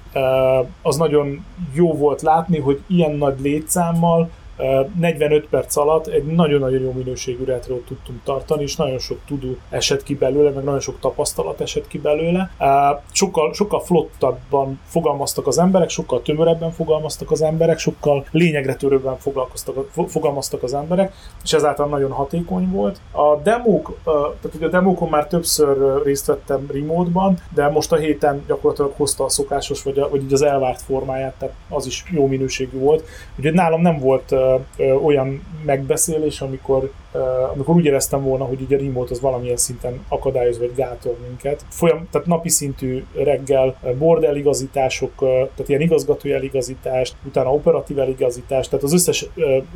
Az 0.83 0.97
nagyon 0.97 1.45
jó 1.73 1.93
volt 1.93 2.23
látni, 2.23 2.59
hogy 2.59 2.81
ilyen 2.87 3.17
nagy 3.17 3.41
létszámmal 3.41 4.31
45 4.99 5.47
perc 5.47 5.77
alatt 5.77 6.07
egy 6.07 6.25
nagyon-nagyon 6.25 6.81
jó 6.81 6.93
minőségű 6.93 7.45
retrót 7.45 7.85
tudtunk 7.87 8.23
tartani, 8.25 8.63
és 8.63 8.77
nagyon 8.77 8.99
sok 8.99 9.19
tudó 9.27 9.57
esett 9.71 10.03
ki 10.03 10.15
belőle, 10.15 10.51
meg 10.51 10.65
nagyon 10.65 10.81
sok 10.81 11.01
tapasztalat 11.01 11.61
esett 11.61 11.89
ki 11.89 11.99
belőle. 11.99 12.51
Sokkal, 13.13 13.53
sokkal 13.53 13.81
flottabban 13.81 14.81
fogalmaztak 14.87 15.47
az 15.47 15.59
emberek, 15.59 15.89
sokkal 15.89 16.23
tömörebben 16.23 16.73
fogalmaztak 16.73 17.31
az 17.31 17.43
emberek, 17.43 17.79
sokkal 17.79 18.27
lényegre 18.31 18.75
törőbben 18.75 19.17
fogalmaztak 20.07 20.63
az 20.63 20.75
emberek, 20.75 21.13
és 21.45 21.53
ezáltal 21.53 21.87
nagyon 21.87 22.11
hatékony 22.11 22.71
volt. 22.71 23.01
A 23.11 23.37
demók, 23.37 23.99
tehát 24.05 24.57
ugye 24.57 24.67
a 24.67 24.71
demókon 24.71 25.09
már 25.09 25.27
többször 25.27 26.03
részt 26.05 26.27
vettem 26.27 26.67
remote-ban, 26.73 27.39
de 27.55 27.69
most 27.69 27.93
a 27.93 27.97
héten 27.97 28.45
gyakorlatilag 28.47 28.93
hozta 28.97 29.25
a 29.25 29.29
szokásos, 29.29 29.83
vagy, 29.83 29.99
a, 29.99 30.09
vagy 30.09 30.23
így 30.23 30.33
az 30.33 30.43
elvárt 30.43 30.83
formáját, 30.83 31.35
tehát 31.39 31.55
az 31.69 31.87
is 31.87 32.05
jó 32.11 32.27
minőségű 32.27 32.79
volt. 32.79 33.05
Ugye 33.39 33.53
nálam 33.53 33.81
nem 33.81 33.99
volt 33.99 34.35
olyan 35.03 35.43
megbeszélés, 35.65 36.41
amikor 36.41 36.91
amikor 37.53 37.75
úgy 37.75 37.85
éreztem 37.85 38.23
volna, 38.23 38.45
hogy 38.45 38.61
így 38.61 38.73
a 38.73 38.77
remote 38.77 39.11
az 39.11 39.21
valamilyen 39.21 39.57
szinten 39.57 40.05
akadályoz 40.09 40.59
vagy 40.59 40.73
gátol 40.75 41.17
minket. 41.29 41.65
Folyam, 41.69 42.09
tehát 42.11 42.27
napi 42.27 42.49
szintű 42.49 43.05
reggel 43.15 43.77
board 43.99 44.25
eligazítások, 44.25 45.13
tehát 45.19 45.69
ilyen 45.69 45.81
igazgatói 45.81 46.33
eligazítást, 46.33 47.15
utána 47.27 47.53
operatív 47.53 47.99
eligazítást, 47.99 48.71
tehát 48.71 48.85
az 48.85 48.93
összes 48.93 49.27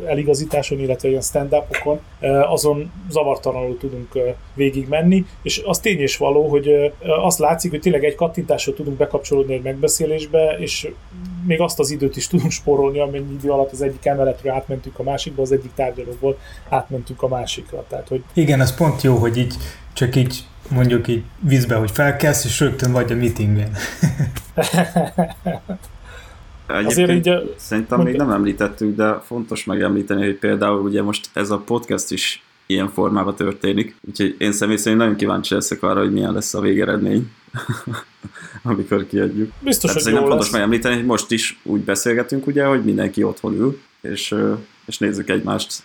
eligazításon, 0.07 0.79
illetve 0.79 1.09
ilyen 1.09 1.21
stand-upokon 1.21 2.01
azon 2.49 2.93
zavartalanul 3.11 3.79
tudunk 3.79 4.19
végig 4.55 4.89
menni, 4.89 5.25
és 5.43 5.63
az 5.65 5.79
tény 5.79 6.01
és 6.01 6.17
való, 6.17 6.49
hogy 6.49 6.93
azt 7.23 7.39
látszik, 7.39 7.71
hogy 7.71 7.81
tényleg 7.81 8.05
egy 8.05 8.15
kattintással 8.15 8.75
tudunk 8.75 8.97
bekapcsolódni 8.97 9.55
egy 9.55 9.63
megbeszélésbe, 9.63 10.57
és 10.59 10.89
még 11.49 11.61
azt 11.61 11.79
az 11.79 11.91
időt 11.91 12.17
is 12.17 12.27
tudunk 12.27 12.51
spórolni, 12.51 13.01
amennyi 13.01 13.33
idő 13.33 13.51
alatt 13.51 13.73
az 13.73 13.83
egyik 13.83 14.07
emeletről 14.07 14.53
átmentünk 14.53 14.99
a 14.99 15.03
másikba, 15.03 15.43
az 15.43 15.53
egyik 15.53 15.75
tárgyalóból 15.75 16.39
átmentünk 16.69 17.23
a 17.23 17.29
a 17.29 17.37
másikra. 17.37 17.85
Tehát, 17.89 18.09
hogy... 18.09 18.23
Igen, 18.33 18.61
az 18.61 18.75
pont 18.75 19.03
jó, 19.03 19.17
hogy 19.17 19.37
így 19.37 19.55
csak 19.93 20.17
így 20.17 20.45
mondjuk 20.71 21.09
így 21.09 21.23
vízbe, 21.41 21.75
hogy 21.75 21.91
felkelsz, 21.91 22.45
és 22.45 22.61
rögtön 22.61 22.93
vagy 22.93 23.13
a 23.13 23.15
meetingben. 23.15 23.71
Azért 26.67 27.11
így 27.11 27.29
a... 27.29 27.43
szerintem 27.57 28.01
még 28.01 28.17
nem 28.17 28.31
említettük, 28.31 28.97
de 28.97 29.21
fontos 29.25 29.65
megemlíteni, 29.65 30.25
hogy 30.25 30.39
például 30.39 30.81
ugye 30.81 31.03
most 31.03 31.31
ez 31.33 31.51
a 31.51 31.59
podcast 31.59 32.11
is 32.11 32.43
ilyen 32.67 32.89
formában 32.89 33.35
történik, 33.35 33.97
úgyhogy 34.09 34.35
én 34.39 34.53
személy 34.53 34.77
szerint 34.77 35.01
nagyon 35.01 35.17
kíváncsi 35.17 35.55
leszek 35.55 35.83
arra, 35.83 36.01
hogy 36.01 36.13
milyen 36.13 36.33
lesz 36.33 36.55
a 36.55 36.61
végeredmény, 36.61 37.31
amikor 38.69 39.07
kiadjuk. 39.07 39.53
Biztos, 39.61 39.91
Tehát 39.91 40.05
hogy 40.05 40.13
jó 40.13 40.19
fontos 40.19 40.39
lesz. 40.39 40.53
megemlíteni, 40.53 40.95
hogy 40.95 41.05
most 41.05 41.31
is 41.31 41.59
úgy 41.63 41.81
beszélgetünk, 41.81 42.47
ugye, 42.47 42.65
hogy 42.65 42.85
mindenki 42.85 43.23
otthon 43.23 43.55
ül, 43.55 43.81
és, 44.01 44.35
és 44.87 44.99
nézzük 44.99 45.31
egymást 45.31 45.83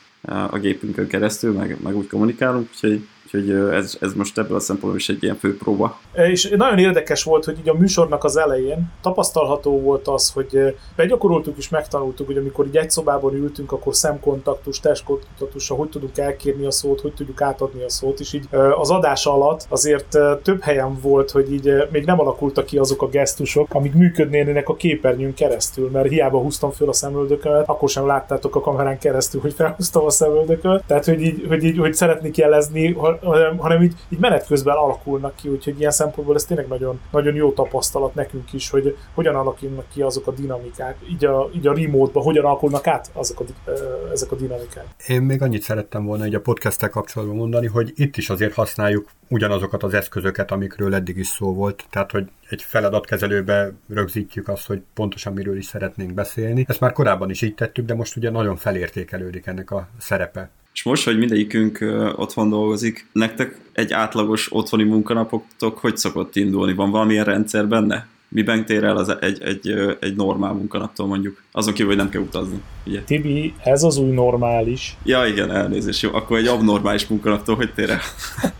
a 0.49 0.57
gépünkön 0.57 1.07
keresztül, 1.07 1.53
meg, 1.53 1.77
meg 1.83 1.95
úgy 1.95 2.07
kommunikálunk, 2.07 2.69
úgyhogy 2.73 3.07
úgyhogy 3.33 3.73
ez, 3.73 3.97
ez 4.01 4.13
most 4.13 4.37
ebből 4.37 4.57
a 4.57 4.59
szempontból 4.59 4.99
is 4.99 5.09
egy 5.09 5.23
ilyen 5.23 5.35
fő 5.35 5.57
próba. 5.57 5.99
És 6.13 6.53
nagyon 6.57 6.77
érdekes 6.77 7.23
volt, 7.23 7.45
hogy 7.45 7.57
így 7.59 7.69
a 7.69 7.73
műsornak 7.73 8.23
az 8.23 8.37
elején 8.37 8.91
tapasztalható 9.01 9.79
volt 9.79 10.07
az, 10.07 10.31
hogy 10.31 10.75
begyakoroltuk 10.95 11.57
és 11.57 11.69
megtanultuk, 11.69 12.25
hogy 12.25 12.37
amikor 12.37 12.65
így 12.65 12.77
egy 12.77 12.91
szobában 12.91 13.33
ültünk, 13.33 13.71
akkor 13.71 13.95
szemkontaktus, 13.95 14.79
testkontaktus, 14.79 15.67
hogy 15.67 15.89
tudunk 15.89 16.17
elkérni 16.17 16.65
a 16.65 16.71
szót, 16.71 17.01
hogy 17.01 17.13
tudjuk 17.13 17.41
átadni 17.41 17.83
a 17.83 17.89
szót, 17.89 18.19
és 18.19 18.33
így 18.33 18.47
az 18.75 18.89
adás 18.89 19.25
alatt 19.25 19.65
azért 19.69 20.17
több 20.41 20.61
helyen 20.61 20.97
volt, 21.01 21.31
hogy 21.31 21.53
így 21.53 21.71
még 21.91 22.05
nem 22.05 22.19
alakultak 22.19 22.65
ki 22.65 22.77
azok 22.77 23.01
a 23.01 23.07
gesztusok, 23.07 23.67
amik 23.73 23.93
működnének 23.93 24.69
a 24.69 24.75
képernyőn 24.75 25.33
keresztül, 25.33 25.89
mert 25.89 26.09
hiába 26.09 26.39
húztam 26.39 26.71
föl 26.71 26.89
a 26.89 26.93
szemöldökömet, 26.93 27.69
akkor 27.69 27.89
sem 27.89 28.05
láttátok 28.05 28.55
a 28.55 28.61
kamerán 28.61 28.99
keresztül, 28.99 29.41
hogy 29.41 29.53
felhúztam 29.53 30.05
a 30.05 30.09
szemöldököt. 30.09 30.83
Tehát, 30.87 31.05
hogy 31.05 31.21
így, 31.21 31.45
hogy 31.47 31.63
így 31.63 31.77
hogy 31.77 31.93
szeretnék 31.93 32.37
jelezni, 32.37 32.97
hanem, 33.23 33.57
hanem 33.57 33.81
így, 33.81 33.93
így 34.09 34.19
menet 34.19 34.47
közben 34.47 34.75
alakulnak 34.75 35.35
ki, 35.35 35.49
úgyhogy 35.49 35.79
ilyen 35.79 35.91
szempontból 35.91 36.35
ez 36.35 36.45
tényleg 36.45 36.67
nagyon, 36.67 36.99
nagyon 37.11 37.35
jó 37.35 37.51
tapasztalat 37.51 38.15
nekünk 38.15 38.53
is, 38.53 38.69
hogy 38.69 38.97
hogyan 39.13 39.35
alakulnak 39.35 39.85
ki 39.93 40.01
azok 40.01 40.27
a 40.27 40.31
dinamikák, 40.31 40.97
így 41.09 41.25
a, 41.25 41.49
így 41.55 41.67
a 41.67 41.73
remote-ba, 41.73 42.21
hogyan 42.21 42.45
alakulnak 42.45 42.87
át 42.87 43.09
azok 43.13 43.39
a, 43.39 43.69
ezek 44.11 44.31
a 44.31 44.35
dinamikák. 44.35 44.85
Én 45.07 45.21
még 45.21 45.41
annyit 45.41 45.61
szerettem 45.61 46.05
volna 46.05 46.23
egy 46.23 46.35
a 46.35 46.41
podcast 46.41 46.89
kapcsolatban 46.89 47.37
mondani, 47.37 47.67
hogy 47.67 47.91
itt 47.95 48.17
is 48.17 48.29
azért 48.29 48.53
használjuk 48.53 49.09
ugyanazokat 49.29 49.83
az 49.83 49.93
eszközöket, 49.93 50.51
amikről 50.51 50.95
eddig 50.95 51.17
is 51.17 51.27
szó 51.27 51.53
volt. 51.53 51.83
Tehát, 51.89 52.11
hogy 52.11 52.29
egy 52.49 52.61
feladatkezelőbe 52.61 53.71
rögzítjük 53.89 54.47
azt, 54.47 54.67
hogy 54.67 54.81
pontosan 54.93 55.33
miről 55.33 55.57
is 55.57 55.65
szeretnénk 55.65 56.13
beszélni. 56.13 56.65
Ezt 56.67 56.79
már 56.79 56.91
korábban 56.91 57.29
is 57.29 57.41
így 57.41 57.55
tettük, 57.55 57.85
de 57.85 57.93
most 57.93 58.15
ugye 58.15 58.29
nagyon 58.29 58.55
felértékelődik 58.55 59.45
ennek 59.45 59.71
a 59.71 59.87
szerepe. 59.97 60.49
És 60.73 60.83
most, 60.83 61.05
hogy 61.05 61.17
mindegyikünk 61.17 61.79
otthon 62.15 62.49
dolgozik, 62.49 63.07
nektek 63.11 63.59
egy 63.73 63.93
átlagos 63.93 64.53
otthoni 64.53 64.83
munkanapoktok 64.83 65.77
hogy 65.77 65.97
szokott 65.97 66.35
indulni? 66.35 66.73
Van 66.73 66.91
valamilyen 66.91 67.25
rendszer 67.25 67.67
benne? 67.67 68.07
Miben 68.27 68.65
tér 68.65 68.83
el 68.83 68.97
az 68.97 69.17
egy, 69.21 69.41
egy, 69.41 69.95
egy 69.99 70.15
normál 70.15 70.53
munkanaptól 70.53 71.07
mondjuk? 71.07 71.43
Azon 71.51 71.73
kívül, 71.73 71.87
hogy 71.87 71.97
nem 71.97 72.09
kell 72.09 72.21
utazni. 72.21 72.61
Ugye? 72.85 73.01
Tibi, 73.01 73.53
ez 73.63 73.83
az 73.83 73.97
új 73.97 74.09
normális. 74.09 74.97
Ja, 75.03 75.25
igen, 75.25 75.51
elnézést. 75.51 76.01
Jó, 76.01 76.13
akkor 76.13 76.37
egy 76.37 76.47
abnormális 76.47 77.07
munkanaptól 77.07 77.55
hogy 77.55 77.73
tér 77.73 77.89
el? 77.89 78.01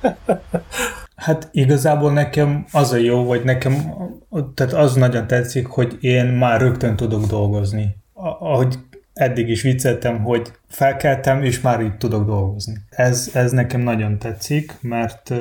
Hát 1.16 1.50
igazából 1.52 2.12
nekem 2.14 2.66
az 2.72 2.92
a 2.92 2.96
jó, 2.96 3.24
vagy 3.24 3.44
nekem 3.44 3.74
tehát 4.54 4.74
az 4.74 4.94
nagyon 4.94 5.28
tetszik, 5.28 5.68
hogy 5.68 5.98
én 6.00 6.26
már 6.26 6.62
rögtön 6.62 6.96
tudok 6.96 7.26
dolgozni. 7.26 7.96
Ahogy 8.40 8.76
eddig 9.14 9.50
is 9.50 9.62
vicceltem, 9.62 10.24
hogy 10.24 10.52
felkeltem, 10.68 11.44
és 11.44 11.62
már 11.62 11.82
így 11.82 11.98
tudok 11.98 12.26
dolgozni. 12.26 12.74
Ez, 12.90 13.30
ez 13.34 13.52
nekem 13.52 13.82
nagyon 13.82 14.20
tetszik, 14.20 14.74
mert 14.82 15.34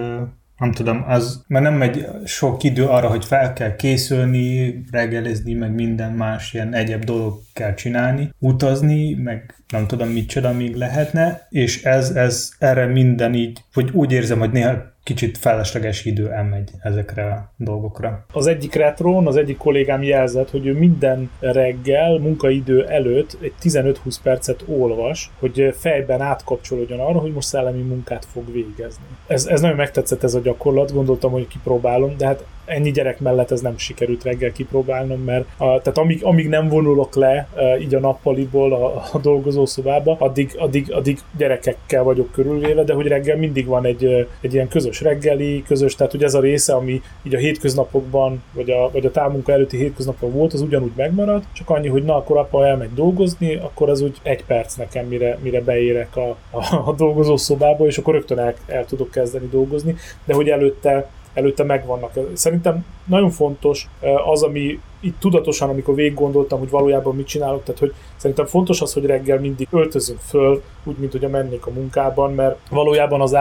nem 0.58 0.72
tudom, 0.72 1.04
az, 1.06 1.44
mert 1.46 1.64
nem 1.64 1.74
megy 1.74 2.06
sok 2.24 2.62
idő 2.62 2.86
arra, 2.86 3.08
hogy 3.08 3.24
fel 3.24 3.52
kell 3.52 3.76
készülni, 3.76 4.82
reggelizni, 4.90 5.52
meg 5.52 5.74
minden 5.74 6.12
más 6.12 6.54
ilyen 6.54 6.74
egyéb 6.74 7.04
dolog 7.04 7.40
kell 7.52 7.74
csinálni, 7.74 8.30
utazni, 8.38 9.14
meg 9.14 9.54
nem 9.68 9.86
tudom 9.86 10.08
mit 10.08 10.28
csoda 10.28 10.52
még 10.52 10.74
lehetne, 10.74 11.46
és 11.50 11.84
ez, 11.84 12.10
ez 12.10 12.50
erre 12.58 12.86
minden 12.86 13.34
így, 13.34 13.64
hogy 13.72 13.90
úgy 13.92 14.12
érzem, 14.12 14.38
hogy 14.38 14.50
néha 14.50 14.90
kicsit 15.04 15.38
felesleges 15.38 16.04
idő 16.04 16.30
elmegy 16.30 16.70
ezekre 16.82 17.24
a 17.24 17.52
dolgokra. 17.56 18.26
Az 18.32 18.46
egyik 18.46 18.74
retron, 18.74 19.26
az 19.26 19.36
egyik 19.36 19.56
kollégám 19.56 20.02
jelzett, 20.02 20.50
hogy 20.50 20.66
ő 20.66 20.72
minden 20.72 21.30
reggel 21.40 22.18
munkaidő 22.18 22.86
előtt 22.86 23.36
egy 23.40 23.54
15-20 23.62 24.16
percet 24.22 24.64
olvas, 24.66 25.30
hogy 25.38 25.74
fejben 25.78 26.20
átkapcsolódjon 26.20 27.00
arra, 27.00 27.18
hogy 27.18 27.32
most 27.32 27.48
szellemi 27.48 27.82
munkát 27.82 28.24
fog 28.32 28.52
végezni. 28.52 29.04
Ez, 29.26 29.46
ez 29.46 29.60
nagyon 29.60 29.76
megtetszett 29.76 30.22
ez 30.22 30.34
a 30.34 30.40
gyakorlat, 30.40 30.92
gondoltam, 30.92 31.30
hogy 31.30 31.48
kipróbálom, 31.48 32.16
de 32.16 32.26
hát 32.26 32.44
ennyi 32.64 32.90
gyerek 32.90 33.20
mellett 33.20 33.50
ez 33.50 33.60
nem 33.60 33.78
sikerült 33.78 34.22
reggel 34.22 34.52
kipróbálnom, 34.52 35.20
mert 35.20 35.44
a, 35.56 35.64
tehát 35.64 35.98
amíg, 35.98 36.24
amíg 36.24 36.48
nem 36.48 36.68
vonulok 36.68 37.14
le 37.14 37.48
e, 37.54 37.78
így 37.78 37.94
a 37.94 38.00
nappaliból 38.00 38.72
a, 38.72 39.02
a 39.12 39.18
dolgozószobába, 39.18 40.16
addig, 40.18 40.54
addig, 40.58 40.92
addig 40.92 41.18
gyerekekkel 41.36 42.02
vagyok 42.02 42.32
körülvéve, 42.32 42.84
de 42.84 42.94
hogy 42.94 43.06
reggel 43.06 43.36
mindig 43.36 43.66
van 43.66 43.84
egy, 43.84 44.04
e, 44.04 44.26
egy 44.40 44.54
ilyen 44.54 44.68
közös 44.68 45.00
reggeli, 45.00 45.62
közös, 45.66 45.94
tehát 45.94 46.12
hogy 46.12 46.22
ez 46.22 46.34
a 46.34 46.40
része, 46.40 46.74
ami 46.74 47.02
így 47.22 47.34
a 47.34 47.38
hétköznapokban, 47.38 48.42
vagy 48.52 48.70
a, 48.70 48.90
vagy 48.92 49.06
a 49.06 49.10
távmunka 49.10 49.52
előtti 49.52 49.76
hétköznapokban 49.76 50.38
volt, 50.38 50.52
az 50.52 50.60
ugyanúgy 50.60 50.92
megmarad, 50.96 51.42
csak 51.52 51.70
annyi, 51.70 51.88
hogy 51.88 52.04
na, 52.04 52.16
akkor 52.16 52.36
apa 52.36 52.66
elmegy 52.66 52.94
dolgozni, 52.94 53.54
akkor 53.54 53.90
az 53.90 54.00
úgy 54.00 54.16
egy 54.22 54.44
perc 54.44 54.74
nekem, 54.74 55.06
mire, 55.06 55.38
mire 55.42 55.60
beérek 55.60 56.16
a, 56.16 56.36
a, 56.50 56.82
a 56.86 56.92
dolgozószobába, 56.92 57.86
és 57.86 57.98
akkor 57.98 58.14
rögtön 58.14 58.38
el, 58.38 58.54
el 58.66 58.84
tudok 58.84 59.10
kezdeni 59.10 59.48
dolgozni, 59.50 59.94
de 60.24 60.34
hogy 60.34 60.48
előtte 60.48 61.08
előtte 61.34 61.64
megvannak. 61.64 62.12
Szerintem 62.32 62.84
nagyon 63.04 63.30
fontos 63.30 63.88
az, 64.24 64.42
ami 64.42 64.80
itt 65.02 65.20
tudatosan, 65.20 65.68
amikor 65.68 65.94
végig 65.94 66.14
gondoltam, 66.14 66.58
hogy 66.58 66.70
valójában 66.70 67.16
mit 67.16 67.26
csinálok, 67.26 67.62
tehát 67.62 67.80
hogy 67.80 67.94
szerintem 68.16 68.46
fontos 68.46 68.80
az, 68.80 68.92
hogy 68.92 69.04
reggel 69.04 69.38
mindig 69.38 69.68
öltözünk 69.70 70.20
föl, 70.20 70.62
úgy, 70.84 70.96
mint 70.98 71.12
hogy 71.12 71.24
a 71.24 71.28
mennék 71.28 71.66
a 71.66 71.70
munkában, 71.70 72.32
mert 72.32 72.58
valójában 72.70 73.20
az 73.20 73.34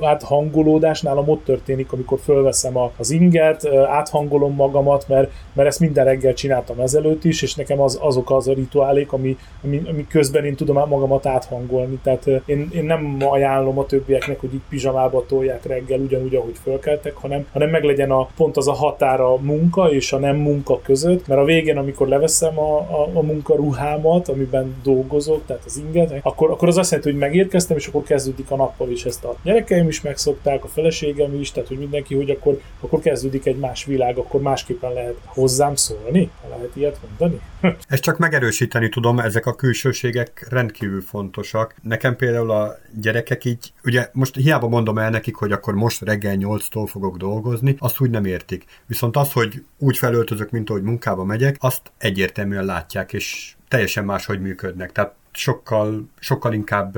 áthangolódás 0.00 1.02
nálam 1.02 1.28
ott 1.28 1.44
történik, 1.44 1.92
amikor 1.92 2.18
fölveszem 2.24 2.76
az 2.96 3.10
inget, 3.10 3.66
áthangolom 3.86 4.54
magamat, 4.54 5.08
mert, 5.08 5.30
mert 5.52 5.68
ezt 5.68 5.80
minden 5.80 6.04
reggel 6.04 6.34
csináltam 6.34 6.80
ezelőtt 6.80 7.24
is, 7.24 7.42
és 7.42 7.54
nekem 7.54 7.80
az, 7.80 7.98
azok 8.00 8.30
az 8.30 8.48
a 8.48 8.52
rituálék, 8.52 9.12
ami, 9.12 9.36
ami, 9.64 9.82
ami 9.88 10.06
közben 10.06 10.44
én 10.44 10.54
tudom 10.54 10.88
magamat 10.88 11.26
áthangolni. 11.26 11.98
Tehát 12.02 12.26
én, 12.46 12.68
én 12.72 12.84
nem 12.84 13.16
ajánlom 13.18 13.78
a 13.78 13.86
többieknek, 13.86 14.40
hogy 14.40 14.54
így 14.54 14.60
pizsamába 14.68 15.24
tolják 15.26 15.66
reggel 15.66 16.00
ugyanúgy, 16.00 16.34
ahogy 16.34 16.56
fölkeltek, 16.62 17.16
hanem, 17.16 17.46
hanem 17.52 17.70
meglegyen 17.70 18.10
a, 18.10 18.28
pont 18.36 18.56
az 18.56 18.68
a 18.68 18.72
határa 18.72 19.32
a 19.32 19.38
munka 19.40 19.90
és 19.90 20.12
a 20.12 20.18
nem 20.18 20.36
munka 20.36 20.80
között, 20.80 20.97
mert 21.04 21.40
a 21.40 21.44
végén, 21.44 21.76
amikor 21.76 22.08
leveszem 22.08 22.58
a, 22.58 22.78
a, 22.78 23.10
a 23.12 23.22
munkaruhámat, 23.22 24.28
amiben 24.28 24.74
dolgozok, 24.82 25.46
tehát 25.46 25.62
az 25.66 25.76
inget, 25.76 26.14
akkor, 26.22 26.50
akkor 26.50 26.68
az 26.68 26.76
azt 26.76 26.90
jelenti, 26.90 27.10
hogy 27.10 27.20
megérkeztem, 27.20 27.76
és 27.76 27.86
akkor 27.86 28.02
kezdődik 28.02 28.50
a 28.50 28.56
nappal 28.56 28.90
is 28.90 29.04
ezt 29.04 29.24
a 29.24 29.36
gyerekeim 29.42 29.88
is 29.88 30.00
megszokták, 30.00 30.64
a 30.64 30.68
feleségem 30.68 31.40
is, 31.40 31.52
tehát 31.52 31.68
hogy 31.68 31.78
mindenki, 31.78 32.14
hogy 32.14 32.30
akkor, 32.30 32.60
akkor 32.80 33.00
kezdődik 33.00 33.46
egy 33.46 33.56
más 33.56 33.84
világ, 33.84 34.18
akkor 34.18 34.40
másképpen 34.40 34.92
lehet 34.92 35.16
hozzám 35.24 35.74
szólni, 35.74 36.30
lehet 36.48 36.76
ilyet 36.76 36.98
mondani. 37.08 37.40
Ezt 37.88 38.02
csak 38.02 38.18
megerősíteni 38.18 38.88
tudom, 38.88 39.18
ezek 39.18 39.46
a 39.46 39.54
külsőségek 39.54 40.46
rendkívül 40.50 41.00
fontosak. 41.00 41.74
Nekem 41.82 42.16
például 42.16 42.50
a 42.50 42.76
gyerekek 43.00 43.44
így, 43.44 43.72
ugye 43.84 44.08
most 44.12 44.34
hiába 44.34 44.68
mondom 44.68 44.98
el 44.98 45.10
nekik, 45.10 45.34
hogy 45.34 45.52
akkor 45.52 45.74
most 45.74 46.02
reggel 46.02 46.36
8-tól 46.38 46.86
fogok 46.86 47.16
dolgozni, 47.16 47.76
azt 47.78 48.00
úgy 48.00 48.10
nem 48.10 48.24
értik. 48.24 48.64
Viszont 48.86 49.16
az, 49.16 49.32
hogy 49.32 49.62
úgy 49.78 49.98
felöltözök, 49.98 50.50
mint 50.50 50.70
ahogy 50.70 50.82
munkába 50.88 51.24
megyek, 51.24 51.56
azt 51.58 51.92
egyértelműen 51.98 52.64
látják, 52.64 53.12
és 53.12 53.54
teljesen 53.68 54.04
máshogy 54.04 54.40
működnek. 54.40 54.92
Tehát 54.92 55.14
sokkal, 55.32 56.08
sokkal 56.18 56.52
inkább 56.52 56.96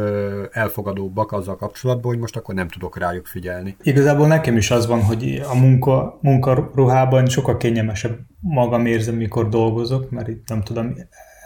elfogadóbbak 0.53 1.33
azzal 1.33 1.57
kapcsolatban, 1.57 2.13
hogy 2.13 2.21
most 2.21 2.37
akkor 2.37 2.55
nem 2.55 2.69
tudok 2.69 2.99
rájuk 2.99 3.27
figyelni. 3.27 3.77
Igazából 3.83 4.27
nekem 4.27 4.57
is 4.57 4.71
az 4.71 4.87
van, 4.87 5.03
hogy 5.03 5.43
a 5.51 5.55
munka, 5.55 6.19
munkaruhában 6.23 7.27
sokkal 7.27 7.57
kényelmesebb 7.57 8.19
magam 8.41 8.87
érzem, 8.87 9.15
mikor 9.15 9.49
dolgozok, 9.49 10.11
mert 10.11 10.29
itt 10.29 10.49
nem 10.49 10.63
tudom, 10.63 10.95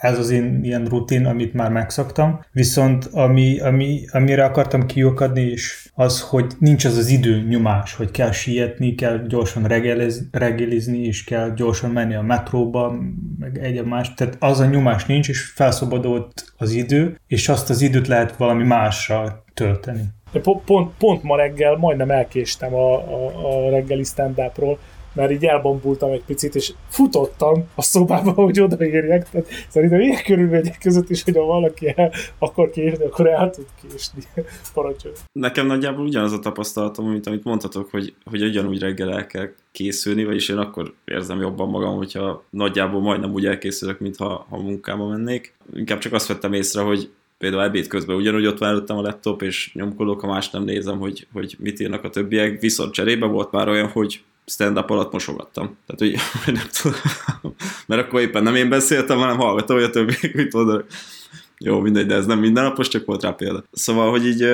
ez 0.04 0.18
az 0.18 0.30
én 0.30 0.60
ilyen 0.62 0.84
rutin, 0.84 1.26
amit 1.26 1.54
már 1.54 1.70
megszoktam. 1.70 2.40
Viszont 2.52 3.04
ami, 3.12 3.58
ami, 3.58 4.04
amire 4.12 4.44
akartam 4.44 4.86
kiukadni 4.86 5.42
is 5.42 5.90
az, 5.94 6.20
hogy 6.20 6.52
nincs 6.58 6.84
az 6.84 6.96
az 6.96 7.08
idő 7.08 7.46
nyomás, 7.48 7.94
hogy 7.94 8.10
kell 8.10 8.32
sietni, 8.32 8.94
kell 8.94 9.26
gyorsan 9.28 9.66
reggeliz, 9.66 10.28
reggelizni, 10.32 10.98
és 10.98 11.24
kell 11.24 11.54
gyorsan 11.54 11.90
menni 11.90 12.14
a 12.14 12.22
metróba, 12.22 12.94
meg 13.38 13.58
egy 13.58 13.84
más. 13.84 14.14
Tehát 14.14 14.36
az 14.38 14.60
a 14.60 14.66
nyomás 14.66 15.04
nincs, 15.04 15.28
és 15.28 15.40
felszabadult 15.40 16.44
az 16.56 16.72
idő, 16.72 17.18
és 17.26 17.48
azt 17.48 17.70
az 17.70 17.80
időt 17.80 18.08
lehet 18.08 18.36
valami 18.36 18.64
másra 18.64 19.44
tölteni. 19.54 20.02
Pont, 20.64 20.90
pont 20.98 21.22
ma 21.22 21.36
reggel 21.36 21.76
majdnem 21.76 22.10
elkéstem 22.10 22.74
a, 22.74 22.94
a, 22.94 23.66
a 23.66 23.70
reggeli 23.70 24.04
stand 24.04 24.38
mert 25.14 25.31
így 25.31 25.44
elbombultam 25.44 26.11
egy 26.11 26.24
picit, 26.27 26.55
és 26.55 26.72
futottam 26.88 27.64
a 27.74 27.83
szobába, 27.83 28.31
hogy 28.42 28.61
odaérjek. 28.61 29.31
Tehát 29.31 29.46
szerintem 29.68 30.00
ilyen 30.00 30.22
körülmények 30.22 30.79
között 30.79 31.11
is, 31.11 31.22
hogy 31.22 31.37
ha 31.37 31.44
valaki 31.44 31.92
el 31.96 32.12
akar 32.38 32.70
késni, 32.70 33.05
akkor 33.05 33.27
el 33.27 33.50
tud 33.50 33.66
késni. 33.83 34.22
Parancsolj. 34.74 35.14
Nekem 35.33 35.66
nagyjából 35.66 36.05
ugyanaz 36.05 36.33
a 36.33 36.38
tapasztalatom, 36.38 37.11
mint 37.11 37.27
amit 37.27 37.44
mondhatok, 37.44 37.90
hogy, 37.90 38.14
hogy 38.24 38.42
ugyanúgy 38.42 38.79
reggel 38.79 39.12
el 39.12 39.27
kell 39.27 39.48
készülni, 39.72 40.24
vagyis 40.24 40.48
én 40.48 40.57
akkor 40.57 40.94
érzem 41.05 41.40
jobban 41.40 41.68
magam, 41.68 41.96
hogyha 41.96 42.44
nagyjából 42.50 43.00
majdnem 43.00 43.33
úgy 43.33 43.46
elkészülök, 43.46 44.00
mintha 44.00 44.46
ha 44.48 44.57
munkába 44.57 45.07
mennék. 45.09 45.55
Inkább 45.74 45.98
csak 45.98 46.12
azt 46.12 46.27
vettem 46.27 46.53
észre, 46.53 46.83
hogy 46.83 47.11
például 47.38 47.62
ebéd 47.62 47.87
közben 47.87 48.16
ugyanúgy 48.16 48.46
ott 48.46 48.59
van 48.59 48.68
előttem 48.68 48.96
a 48.96 49.03
laptop, 49.03 49.42
és 49.42 49.70
nyomkodok, 49.74 50.20
ha 50.20 50.27
más 50.27 50.50
nem 50.50 50.62
nézem, 50.64 50.98
hogy, 50.98 51.27
hogy 51.33 51.57
mit 51.59 51.81
írnak 51.81 52.05
a 52.05 52.11
többiek, 52.11 52.61
viszont 52.61 52.92
cserébe 52.92 53.27
volt 53.27 53.50
már 53.50 53.68
olyan, 53.68 53.88
hogy 53.88 54.22
stand-up 54.46 54.90
alatt 54.90 55.12
mosogattam. 55.12 55.76
Tehát, 55.87 56.18
hogy 56.44 56.54
nem 56.54 56.68
tudom, 56.83 56.98
mert 57.87 58.02
akkor 58.02 58.20
éppen 58.20 58.42
nem 58.42 58.54
én 58.54 58.68
beszéltem, 58.68 59.18
hanem 59.18 59.37
hallgatom, 59.37 59.76
hogy 59.76 59.85
a 59.85 59.90
többiek 59.90 60.35
mit 60.35 60.52
mondanak. 60.52 60.87
Jó, 61.58 61.80
mindegy, 61.80 62.06
de 62.06 62.14
ez 62.14 62.26
nem 62.26 62.38
mindennapos, 62.38 62.88
csak 62.88 63.04
volt 63.04 63.22
rá 63.22 63.30
példa. 63.30 63.64
Szóval, 63.72 64.10
hogy 64.10 64.26
így 64.26 64.46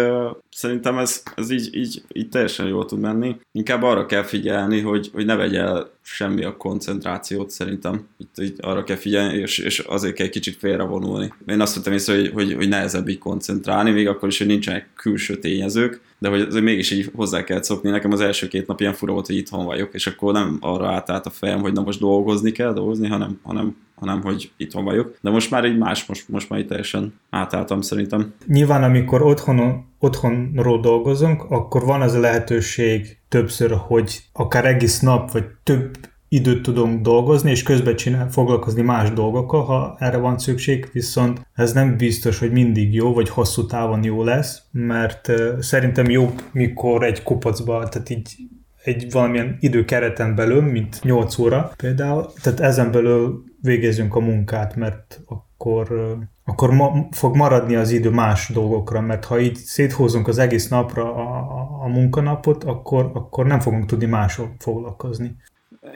szerintem 0.51 0.99
ez, 0.99 1.23
ez 1.37 1.51
így, 1.51 1.77
így, 1.77 2.03
így 2.13 2.29
teljesen 2.29 2.67
jól 2.67 2.87
tud 2.87 3.01
menni. 3.01 3.37
Inkább 3.53 3.83
arra 3.83 4.07
kell 4.07 4.23
figyelni, 4.23 4.81
hogy, 4.81 5.11
hogy 5.13 5.25
ne 5.25 5.37
vegye 5.37 5.65
semmi 6.03 6.45
a 6.45 6.57
koncentrációt 6.57 7.51
szerintem. 7.51 8.07
Itt, 8.19 8.35
itt 8.37 8.61
arra 8.61 8.85
kell 8.85 8.97
figyelni, 8.97 9.39
és, 9.39 9.59
és 9.59 9.79
azért 9.79 10.15
kell 10.15 10.27
egy 10.27 10.33
kicsit 10.33 10.57
félrevonulni. 10.57 11.33
Én 11.47 11.61
azt 11.61 11.75
vettem 11.75 11.93
észre, 11.93 12.15
hogy, 12.15 12.31
hogy, 12.35 12.55
hogy 12.55 12.69
nehezebb 12.69 13.09
így 13.09 13.19
koncentrálni, 13.19 13.91
még 13.91 14.09
akkor 14.09 14.29
is, 14.29 14.39
hogy 14.39 14.47
nincsenek 14.47 14.89
külső 14.95 15.39
tényezők, 15.39 16.01
de 16.19 16.29
hogy 16.29 16.41
azért 16.41 16.65
mégis 16.65 16.91
így 16.91 17.11
hozzá 17.15 17.45
kell 17.45 17.63
szokni. 17.63 17.91
Nekem 17.91 18.13
az 18.13 18.21
első 18.21 18.49
két 18.49 18.67
nap 18.67 18.81
ilyen 18.81 18.95
fura 18.95 19.13
volt, 19.13 19.27
hogy 19.27 19.37
itthon 19.37 19.65
vagyok, 19.65 19.95
és 19.95 20.07
akkor 20.07 20.33
nem 20.33 20.57
arra 20.61 20.89
átállt 20.89 21.27
a 21.27 21.31
fejem, 21.31 21.61
hogy 21.61 21.73
na 21.73 21.83
most 21.83 22.01
dolgozni 22.01 22.53
kell, 22.53 22.73
dolgozni, 22.73 23.09
hanem, 23.09 23.41
hanem 23.43 23.77
hanem 24.01 24.23
hogy 24.23 24.53
itthon 24.57 24.85
vagyok. 24.85 25.19
De 25.21 25.31
most 25.31 25.51
már 25.51 25.65
egy 25.65 25.79
más, 25.79 26.07
most, 26.07 26.29
most 26.29 26.51
már 26.51 26.59
így 26.59 26.67
teljesen 26.67 27.21
átálltam 27.31 27.81
szerintem. 27.81 28.35
Nyilván, 28.47 28.83
amikor 28.83 29.23
otthon, 29.23 29.85
otthonról 29.99 30.81
dolgozunk, 30.81 31.43
akkor 31.49 31.85
van 31.85 32.01
az 32.01 32.15
a 32.15 32.21
lehetőség 32.21 33.19
többször, 33.29 33.77
hogy 33.87 34.23
akár 34.33 34.65
egész 34.65 35.01
nap, 35.01 35.31
vagy 35.31 35.45
több 35.63 35.99
időt 36.33 36.63
tudunk 36.63 37.03
dolgozni, 37.03 37.51
és 37.51 37.63
közben 37.63 37.97
csinál, 37.97 38.31
foglalkozni 38.31 38.83
más 38.83 39.11
dolgokkal, 39.11 39.65
ha 39.65 39.97
erre 39.99 40.17
van 40.17 40.39
szükség, 40.39 40.89
viszont 40.93 41.47
ez 41.55 41.73
nem 41.73 41.97
biztos, 41.97 42.39
hogy 42.39 42.53
mindig 42.53 42.95
jó, 42.95 43.13
vagy 43.13 43.29
hosszú 43.29 43.67
távon 43.67 44.05
jó 44.05 44.25
lesz, 44.25 44.63
mert 44.73 45.33
szerintem 45.61 46.11
jó, 46.11 46.35
mikor 46.53 47.05
egy 47.05 47.23
kupacba, 47.23 47.89
tehát 47.89 48.11
így 48.11 48.37
egy 48.85 49.13
valamilyen 49.13 49.57
időkereten 49.61 50.35
belül, 50.35 50.61
mint 50.61 51.03
8 51.03 51.39
óra 51.39 51.73
például, 51.77 52.33
tehát 52.43 52.61
ezen 52.61 52.91
belül 52.91 53.45
végezzünk 53.63 54.15
a 54.15 54.21
munkát, 54.21 54.77
mert 54.77 55.21
akkor, 55.27 56.17
akkor 56.45 56.71
ma, 56.71 57.07
fog 57.11 57.37
maradni 57.37 57.75
az 57.75 57.91
idő 57.91 58.11
más 58.11 58.49
dolgokra, 58.49 59.01
mert 59.01 59.25
ha 59.25 59.41
így 59.41 59.57
széthozunk 59.57 60.29
az 60.29 60.39
egész 60.39 60.69
napra 60.69 61.15
a, 61.15 61.39
a, 61.39 61.85
a 61.85 61.89
munkanapot, 61.89 62.65
akkor, 62.65 63.11
akkor 63.15 63.47
nem 63.47 63.61
fogunk 63.61 63.87
tudni 63.87 64.07
máshol 64.07 64.55
foglalkozni. 64.59 65.37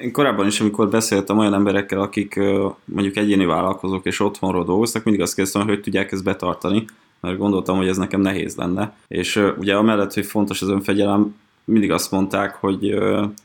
Én 0.01 0.13
korábban 0.13 0.47
is, 0.47 0.61
amikor 0.61 0.89
beszéltem 0.89 1.39
olyan 1.39 1.55
emberekkel, 1.55 2.01
akik 2.01 2.41
mondjuk 2.85 3.17
egyéni 3.17 3.45
vállalkozók 3.45 4.05
és 4.05 4.21
otthonról 4.21 4.65
dolgoztak, 4.65 5.05
mindig 5.05 5.23
azt 5.23 5.35
kérdeztem, 5.35 5.67
hogy 5.67 5.81
tudják 5.81 6.13
ezt 6.13 6.25
betartani, 6.25 6.85
mert 7.21 7.39
gondoltam, 7.39 7.77
hogy 7.77 7.89
ez 7.89 7.97
nekem 7.97 8.21
nehéz 8.21 8.57
lenne. 8.57 8.93
És 9.09 9.37
ugye 9.59 9.75
amellett, 9.75 10.15
hogy 10.15 10.27
fontos 10.27 10.63
az 10.63 10.69
önfegyelem, 10.69 11.35
mindig 11.65 11.93
azt 11.93 12.11
mondták, 12.11 12.55
hogy, 12.55 12.99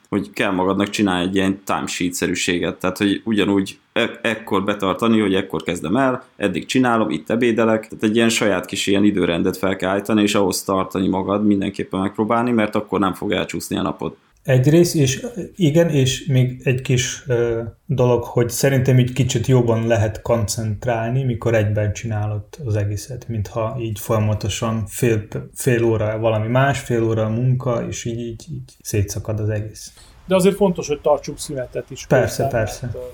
hogy 0.10 0.30
kell 0.30 0.52
magadnak 0.52 0.90
csinálni 0.90 1.28
egy 1.28 1.36
ilyen 1.36 1.62
timesheet-szerűséget, 1.64 2.80
tehát 2.80 2.98
hogy 2.98 3.22
ugyanúgy 3.26 3.80
e- 3.94 4.20
ekkor 4.22 4.64
betartani, 4.64 5.20
hogy 5.20 5.36
ekkor 5.36 5.64
kezdem 5.64 5.96
el, 5.96 6.24
eddig 6.36 6.66
csinálom, 6.66 7.10
itt 7.10 7.30
ebédelek, 7.30 7.88
tehát 7.88 8.04
egy 8.04 8.16
ilyen 8.16 8.30
saját 8.30 8.66
kis 8.66 8.88
ilyen 8.88 9.04
időrendet 9.04 9.58
fel 9.58 9.76
kell 9.76 9.90
állítani, 9.90 10.22
és 10.22 10.36
ahhoz 10.36 10.64
tartani 10.64 11.08
magad, 11.08 11.46
mindenképpen 11.46 12.00
megpróbálni, 12.00 12.52
mert 12.52 12.76
akkor 12.76 13.00
nem 13.00 13.14
fog 13.14 13.32
elcsúszni 13.32 13.78
a 13.78 13.82
napod. 13.82 14.16
Egyrészt, 14.44 14.96
és 14.96 15.26
igen, 15.56 15.90
és 15.90 16.26
még 16.26 16.62
egy 16.64 16.82
kis 16.82 17.24
ö, 17.28 17.64
dolog, 17.86 18.24
hogy 18.24 18.50
szerintem 18.50 19.00
így 19.00 19.14
kicsit 19.14 19.48
jobban 19.48 19.88
lehet 19.88 20.22
koncentrálni, 20.22 21.24
mikor 21.24 21.56
egyben 21.56 21.94
csinálod 21.94 22.44
az 22.66 22.76
egészet, 22.76 23.28
mintha 23.28 23.78
így 23.80 24.00
folyamatosan 24.00 24.86
fél, 24.88 25.28
fél 25.54 25.84
óra 25.84 26.20
valami 26.20 26.48
más, 26.48 26.80
fél 26.80 27.04
óra 27.04 27.26
a 27.26 27.30
munka, 27.30 27.88
és 27.88 28.06
így, 28.06 28.20
így, 28.20 28.46
így 28.52 28.76
szétszakad 28.82 29.40
az 29.40 29.50
egész. 29.50 29.94
De 30.26 30.36
azért 30.36 30.56
fontos, 30.56 30.88
hogy 30.88 31.02
tartsuk 31.02 31.40
szünetet 31.40 31.90
is. 31.90 32.06
Persze, 32.06 32.48
persze. 32.48 32.92
Mert, 32.94 33.06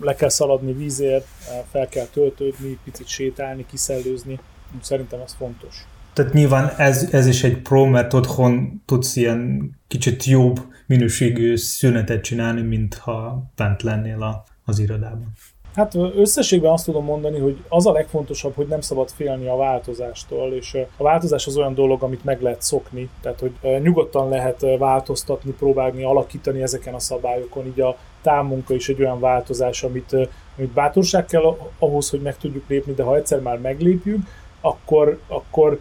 le 0.00 0.14
kell 0.14 0.28
szaladni 0.28 0.72
vízért, 0.72 1.26
fel 1.70 1.88
kell 1.88 2.06
töltődni, 2.06 2.78
picit 2.84 3.06
sétálni, 3.06 3.66
kiszellőzni. 3.66 4.40
Szerintem 4.82 5.20
ez 5.20 5.34
fontos. 5.34 5.86
Tehát 6.16 6.32
nyilván 6.32 6.72
ez, 6.76 7.08
ez 7.12 7.26
is 7.26 7.44
egy 7.44 7.62
pro, 7.62 7.84
mert 7.84 8.14
otthon 8.14 8.82
tudsz 8.86 9.16
ilyen 9.16 9.70
kicsit 9.88 10.24
jobb 10.24 10.60
minőségű 10.86 11.56
szünetet 11.56 12.22
csinálni, 12.22 12.60
mint 12.60 12.94
ha 12.94 13.42
bent 13.56 13.82
lennél 13.82 14.22
a, 14.22 14.44
az 14.64 14.78
irodában. 14.78 15.32
Hát 15.74 15.94
összességben 15.94 16.72
azt 16.72 16.84
tudom 16.84 17.04
mondani, 17.04 17.38
hogy 17.38 17.64
az 17.68 17.86
a 17.86 17.92
legfontosabb, 17.92 18.54
hogy 18.54 18.66
nem 18.66 18.80
szabad 18.80 19.10
félni 19.10 19.46
a 19.46 19.56
változástól, 19.56 20.52
és 20.52 20.76
a 20.96 21.02
változás 21.02 21.46
az 21.46 21.56
olyan 21.56 21.74
dolog, 21.74 22.02
amit 22.02 22.24
meg 22.24 22.42
lehet 22.42 22.62
szokni, 22.62 23.08
tehát 23.20 23.40
hogy 23.40 23.80
nyugodtan 23.82 24.28
lehet 24.28 24.66
változtatni, 24.78 25.50
próbálni 25.52 26.02
alakítani 26.02 26.62
ezeken 26.62 26.94
a 26.94 26.98
szabályokon, 26.98 27.66
így 27.66 27.80
a 27.80 27.96
támunka 28.22 28.74
is 28.74 28.88
egy 28.88 29.00
olyan 29.00 29.20
változás, 29.20 29.82
amit, 29.82 30.12
amit 30.56 30.70
bátorság 30.70 31.24
kell 31.24 31.56
ahhoz, 31.78 32.10
hogy 32.10 32.20
meg 32.20 32.36
tudjuk 32.36 32.68
lépni, 32.68 32.92
de 32.94 33.02
ha 33.02 33.16
egyszer 33.16 33.40
már 33.40 33.58
meglépjük, 33.58 34.26
akkor, 34.60 35.18
akkor, 35.26 35.80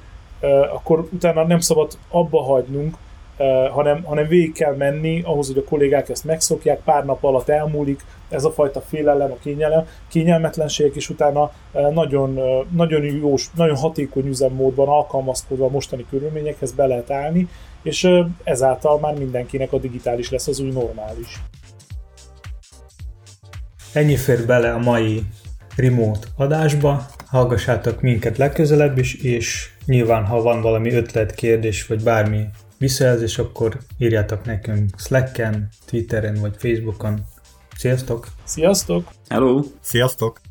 akkor 0.74 1.08
utána 1.12 1.44
nem 1.44 1.60
szabad 1.60 1.98
abba 2.10 2.44
hagynunk, 2.44 2.98
hanem, 3.72 4.04
hanem 4.04 4.28
végig 4.28 4.54
kell 4.54 4.76
menni 4.76 5.22
ahhoz, 5.22 5.48
hogy 5.48 5.58
a 5.58 5.70
kollégák 5.70 6.10
ezt 6.10 6.24
megszokják, 6.24 6.80
pár 6.80 7.06
nap 7.06 7.24
alatt 7.24 7.50
elmúlik, 7.50 8.06
ez 8.30 8.44
a 8.44 8.52
fajta 8.52 8.82
félelem, 8.82 9.32
a 9.32 9.38
kényelem, 9.42 9.88
kényelmetlenségek, 10.08 10.96
és 10.96 11.10
utána 11.10 11.52
nagyon, 11.94 12.40
nagyon 12.72 13.04
jó, 13.04 13.34
nagyon 13.56 13.76
hatékony 13.76 14.28
üzemmódban 14.28 14.88
alkalmazkodva 14.88 15.66
a 15.66 15.70
mostani 15.70 16.06
körülményekhez 16.10 16.72
be 16.72 16.86
lehet 16.86 17.12
állni, 17.12 17.48
és 17.84 18.10
ezáltal 18.44 19.00
már 19.00 19.18
mindenkinek 19.18 19.74
a 19.74 19.78
digitális 19.78 20.32
lesz 20.32 20.48
az 20.48 20.60
új 20.60 20.72
normális. 20.72 21.42
Ennyi 23.94 24.16
fér 24.16 24.46
bele 24.46 24.74
a 24.74 24.78
mai 24.78 25.24
remote 25.76 26.28
adásba. 26.36 27.06
Hallgassátok 27.26 28.02
minket 28.02 28.38
legközelebb 28.38 28.98
is, 28.98 29.14
és 29.14 29.70
nyilván, 29.86 30.26
ha 30.26 30.42
van 30.42 30.62
valami 30.62 30.94
ötlet, 30.94 31.36
kérdés, 31.36 31.88
vagy 31.88 32.04
bármi 32.04 32.46
visszajelzés, 32.78 33.38
akkor 33.38 33.78
írjátok 33.98 34.46
nekünk 34.46 34.90
Slacken, 34.98 35.70
Twitteren 35.86 36.36
vagy 36.36 36.56
Facebookon. 36.58 37.20
Sziasztok! 37.78 38.28
Sziasztok! 38.44 39.10
Hello! 39.28 39.62
Sziasztok! 39.82 40.45